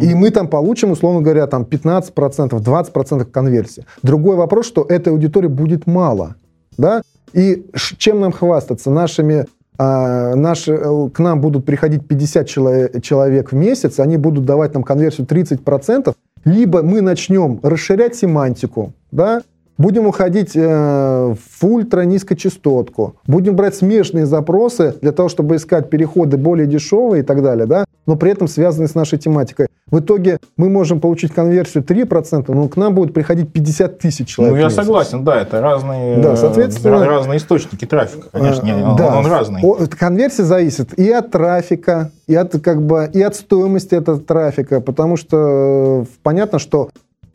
И 0.00 0.14
мы 0.14 0.30
там 0.30 0.48
получим, 0.48 0.92
условно 0.92 1.22
говоря, 1.22 1.46
там 1.46 1.62
15%, 1.62 2.12
20% 2.14 3.24
конверсии. 3.24 3.84
Другой 4.02 4.36
вопрос, 4.36 4.66
что 4.66 4.84
этой 4.88 5.12
аудитории 5.12 5.48
будет 5.48 5.86
мало. 5.86 6.36
Да? 6.78 7.02
И 7.32 7.66
чем 7.98 8.20
нам 8.20 8.32
хвастаться? 8.32 8.90
Нашими 8.90 9.46
а, 9.78 10.34
наши, 10.36 10.72
э, 10.72 11.08
к 11.12 11.18
нам 11.18 11.40
будут 11.40 11.64
приходить 11.64 12.06
50 12.06 12.46
человек, 12.46 13.02
человек 13.02 13.52
в 13.52 13.56
месяц, 13.56 13.98
они 13.98 14.16
будут 14.16 14.44
давать 14.44 14.74
нам 14.74 14.84
конверсию 14.84 15.26
30%, 15.26 16.14
либо 16.44 16.82
мы 16.82 17.00
начнем 17.00 17.58
расширять 17.62 18.14
семантику, 18.14 18.92
да, 19.10 19.42
Будем 19.78 20.06
уходить 20.06 20.52
э, 20.54 21.34
в 21.34 21.64
ультра-низкочастотку. 21.64 23.16
Будем 23.26 23.56
брать 23.56 23.74
смежные 23.74 24.26
запросы 24.26 24.94
для 25.00 25.12
того, 25.12 25.28
чтобы 25.28 25.56
искать 25.56 25.90
переходы 25.90 26.36
более 26.36 26.66
дешевые 26.66 27.22
и 27.22 27.26
так 27.26 27.42
далее, 27.42 27.66
да, 27.66 27.84
но 28.06 28.16
при 28.16 28.32
этом 28.32 28.48
связанные 28.48 28.88
с 28.88 28.94
нашей 28.94 29.18
тематикой. 29.18 29.68
В 29.90 30.00
итоге 30.00 30.38
мы 30.56 30.70
можем 30.70 31.00
получить 31.00 31.32
конверсию 31.32 31.84
3%, 31.84 32.52
но 32.52 32.68
к 32.68 32.76
нам 32.76 32.94
будет 32.94 33.12
приходить 33.12 33.52
50 33.52 33.98
тысяч 33.98 34.28
человек. 34.28 34.54
Ну, 34.54 34.60
я 34.60 34.70
согласен, 34.70 35.24
да, 35.24 35.40
это 35.40 35.60
разные, 35.60 36.18
да, 36.18 36.36
соответственно, 36.36 37.04
разные 37.04 37.38
источники 37.38 37.84
трафика, 37.84 38.28
конечно, 38.30 38.66
э, 38.66 38.96
да, 38.96 39.08
он, 39.08 39.24
он 39.24 39.26
разный. 39.26 39.62
Конверсия 39.98 40.44
зависит 40.44 40.98
и 40.98 41.10
от 41.10 41.30
трафика, 41.30 42.10
и 42.26 42.34
от, 42.34 42.58
как 42.60 42.82
бы, 42.82 43.10
и 43.12 43.20
от 43.20 43.36
стоимости 43.36 43.94
этого 43.94 44.18
трафика, 44.18 44.80
потому 44.80 45.16
что 45.16 46.04
э, 46.04 46.04
понятно, 46.22 46.58
что 46.58 46.88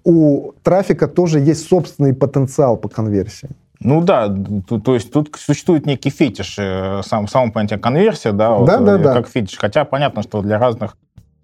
у 0.07 0.53
трафика 0.63 1.09
тоже 1.09 1.41
есть 1.41 1.67
собственный 1.67 2.13
потенциал 2.13 2.77
по 2.77 2.87
конверсии. 2.87 3.49
Ну 3.81 4.01
да, 4.01 4.33
то, 4.67 4.79
то 4.79 4.93
есть 4.95 5.11
тут 5.11 5.35
существует 5.37 5.85
некий 5.85 6.09
фетиш, 6.09 6.55
э, 6.57 7.01
сам, 7.03 7.27
само 7.27 7.51
понятие 7.51 7.77
конверсия, 7.77 8.31
да, 8.31 8.51
вот, 8.51 8.67
да, 8.67 8.79
да, 8.79 8.95
э, 8.95 9.03
как 9.03 9.25
да. 9.25 9.29
фетиш. 9.29 9.57
Хотя 9.57 9.83
понятно, 9.83 10.23
что 10.23 10.41
для 10.41 10.57
разных 10.59 10.95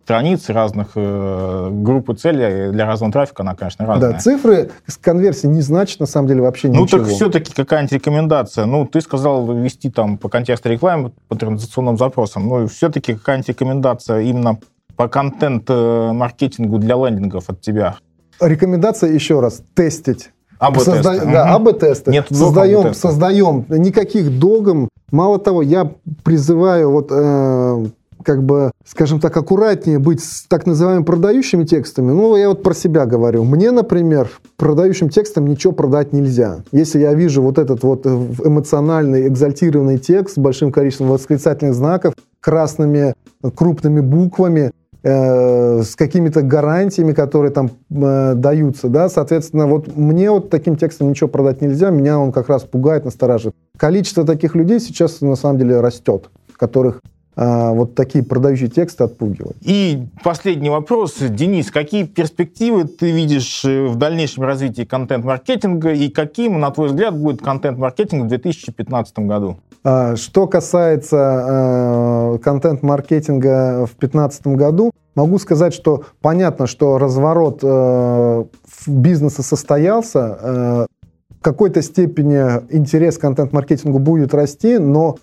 страниц, 0.04 0.50
разных 0.50 0.92
э, 0.96 1.70
групп 1.72 2.18
целей, 2.18 2.72
для 2.72 2.86
разного 2.86 3.12
трафика 3.12 3.44
она, 3.44 3.54
конечно, 3.54 3.86
разная. 3.86 4.14
Да, 4.14 4.20
цифры 4.20 4.72
с 4.88 4.98
конверсии 4.98 5.48
не 5.48 5.62
значат, 5.62 6.00
на 6.00 6.06
самом 6.06 6.30
деле, 6.30 6.42
вообще 6.42 6.70
ну, 6.70 6.84
ничего. 6.84 7.00
Ну, 7.00 7.06
так 7.06 7.14
все-таки 7.14 7.54
какая-нибудь 7.54 7.92
рекомендация? 7.92 8.66
Ну, 8.66 8.86
ты 8.86 9.02
сказал 9.02 9.54
вести 9.54 9.92
там 9.92 10.18
по 10.18 10.30
контексту 10.30 10.70
рекламы, 10.70 11.12
по 11.28 11.36
транзакционным 11.36 11.98
запросам. 11.98 12.48
Ну, 12.48 12.68
все-таки 12.68 13.14
какая-нибудь 13.14 13.50
рекомендация 13.50 14.22
именно 14.22 14.58
по 14.96 15.10
контент-маркетингу 15.10 16.78
для 16.80 16.96
лендингов 16.96 17.50
от 17.50 17.60
тебя? 17.60 17.98
Рекомендация 18.40 19.12
еще 19.12 19.40
раз 19.40 19.62
тестить. 19.76 20.32
АБ-тесты. 20.60 20.92
Созда... 20.92 21.12
Угу. 21.12 21.32
Да, 21.32 21.56
АБ-тесты. 21.56 22.12
Нет 22.12 22.28
создаем, 22.30 22.94
создаем. 22.94 23.66
Никаких 23.70 24.40
догм. 24.40 24.90
Мало 25.12 25.40
того, 25.40 25.62
я 25.62 25.92
призываю 26.24 26.90
вот 26.90 27.10
э, 27.12 27.86
как 28.24 28.44
бы, 28.44 28.72
скажем 28.86 29.20
так, 29.20 29.36
аккуратнее 29.36 30.00
быть 30.00 30.24
с 30.24 30.48
так 30.48 30.66
называемыми 30.66 31.04
продающими 31.04 31.66
текстами. 31.66 32.12
Ну, 32.12 32.36
я 32.36 32.50
вот 32.50 32.64
про 32.64 32.74
себя 32.74 33.06
говорю. 33.06 33.44
Мне, 33.44 33.72
например, 33.72 34.30
продающим 34.58 35.10
текстом 35.10 35.48
ничего 35.48 35.74
продать 35.74 36.14
нельзя. 36.14 36.64
Если 36.72 37.00
я 37.00 37.14
вижу 37.14 37.42
вот 37.42 37.58
этот 37.58 37.84
вот 37.84 38.06
эмоциональный, 38.06 39.28
экзальтированный 39.28 40.00
текст 40.00 40.36
с 40.36 40.38
большим 40.38 40.72
количеством 40.72 41.10
восклицательных 41.10 41.76
знаков, 41.76 42.14
красными 42.40 43.14
крупными 43.56 44.00
буквами, 44.00 44.72
Э, 44.72 44.83
с 45.04 45.96
какими-то 45.96 46.42
гарантиями, 46.42 47.12
которые 47.12 47.52
там 47.52 47.72
э, 47.90 48.34
даются, 48.36 48.88
да, 48.88 49.10
соответственно, 49.10 49.68
вот 49.68 49.96
мне 49.98 50.32
вот 50.32 50.50
таким 50.50 50.78
текстом 50.78 51.10
ничего 51.10 51.28
продать 51.28 51.62
нельзя, 51.62 51.90
меня 51.90 52.20
он 52.20 52.32
как 52.32 52.48
раз 52.48 52.64
пугает, 52.64 53.04
настораживает. 53.04 53.56
Количество 53.78 54.26
таких 54.26 54.56
людей 54.56 54.80
сейчас 54.80 55.20
на 55.22 55.36
самом 55.36 55.58
деле 55.58 55.82
растет, 55.82 56.30
которых 56.58 57.02
а, 57.36 57.72
вот 57.72 57.96
такие 57.96 58.24
продающие 58.24 58.70
тексты 58.70 59.06
отпугивают. 59.06 59.58
И 59.62 60.06
последний 60.24 60.70
вопрос. 60.70 61.16
Денис, 61.20 61.72
какие 61.72 62.04
перспективы 62.04 62.84
ты 62.84 63.10
видишь 63.12 63.66
э, 63.66 63.88
в 63.88 63.96
дальнейшем 63.96 64.44
развитии 64.44 64.84
контент-маркетинга 64.84 65.94
и 65.94 66.10
каким, 66.10 66.60
на 66.60 66.70
твой 66.70 66.90
взгляд, 66.90 67.18
будет 67.18 67.42
контент-маркетинг 67.42 68.26
в 68.26 68.28
2015 68.28 69.20
году? 69.20 69.58
А, 69.84 70.16
что 70.16 70.46
касается 70.46 72.36
э, 72.36 72.38
контент-маркетинга 72.44 73.88
в 73.88 73.98
2015 73.98 74.48
году, 74.48 74.92
могу 75.16 75.40
сказать, 75.40 75.74
что 75.74 76.04
понятно, 76.22 76.68
что 76.68 77.00
разворот 77.00 77.62
э, 77.64 78.44
бизнеса 78.86 79.42
состоялся, 79.42 80.88
в 81.30 81.44
какой-то 81.44 81.82
степени 81.82 82.64
интерес 82.70 83.18
к 83.18 83.22
контент-маркетингу 83.22 84.00
будет 84.00 84.34
расти, 84.34 84.78
но 84.78 85.18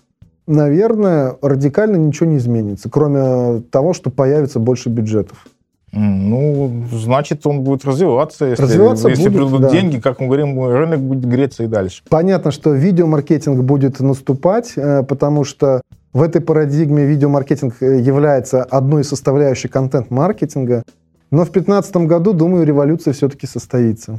наверное, 0.47 1.35
радикально 1.41 1.95
ничего 1.95 2.29
не 2.29 2.37
изменится, 2.37 2.89
кроме 2.89 3.61
того, 3.71 3.93
что 3.93 4.09
появится 4.09 4.59
больше 4.59 4.89
бюджетов. 4.89 5.45
Ну, 5.93 6.85
значит, 6.91 7.45
он 7.45 7.61
будет 7.61 7.83
развиваться. 7.83 8.45
Если, 8.45 8.63
развиваться 8.63 9.09
если 9.09 9.27
будет, 9.27 9.41
придут 9.41 9.61
да. 9.61 9.69
деньги, 9.71 9.99
как 9.99 10.21
мы 10.21 10.27
говорим, 10.27 10.63
рынок 10.65 11.01
будет 11.01 11.25
греться 11.25 11.63
и 11.63 11.67
дальше. 11.67 12.03
Понятно, 12.09 12.51
что 12.51 12.71
видеомаркетинг 12.71 13.61
будет 13.61 13.99
наступать, 13.99 14.73
э, 14.77 15.03
потому 15.03 15.43
что 15.43 15.81
в 16.13 16.21
этой 16.21 16.41
парадигме 16.41 17.05
видеомаркетинг 17.05 17.75
э, 17.81 17.99
является 17.99 18.63
одной 18.63 19.01
из 19.01 19.09
составляющих 19.09 19.69
контент-маркетинга. 19.71 20.83
Но 21.29 21.39
в 21.43 21.51
2015 21.51 21.97
году, 22.07 22.31
думаю, 22.31 22.65
революция 22.65 23.13
все-таки 23.13 23.45
состоится. 23.45 24.17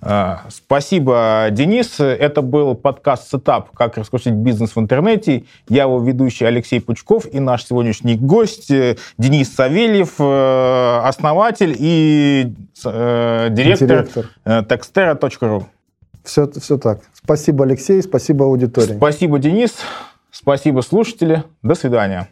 А, 0.00 0.44
спасибо, 0.48 1.48
Денис. 1.50 1.98
Это 1.98 2.42
был 2.42 2.74
подкаст 2.74 3.30
«Сетап. 3.30 3.70
Как 3.72 3.96
раскрутить 3.96 4.34
бизнес 4.34 4.76
в 4.76 4.80
интернете». 4.80 5.44
Я 5.68 5.82
его 5.82 6.00
ведущий 6.00 6.44
Алексей 6.44 6.80
Пучков 6.80 7.26
и 7.30 7.40
наш 7.40 7.64
сегодняшний 7.64 8.16
гость 8.16 8.70
э, 8.70 8.96
Денис 9.18 9.52
Савельев, 9.52 10.14
э, 10.18 11.00
основатель 11.04 11.74
и 11.78 12.54
э, 12.84 13.48
директор, 13.50 13.88
директор. 13.88 14.26
Textera.ru. 14.44 15.64
Все, 16.24 16.48
все 16.50 16.78
так. 16.78 17.00
Спасибо, 17.12 17.64
Алексей, 17.64 18.02
спасибо 18.02 18.44
аудитории. 18.44 18.96
Спасибо, 18.96 19.38
Денис. 19.38 19.74
Спасибо, 20.30 20.82
слушатели. 20.82 21.42
До 21.62 21.74
свидания. 21.74 22.28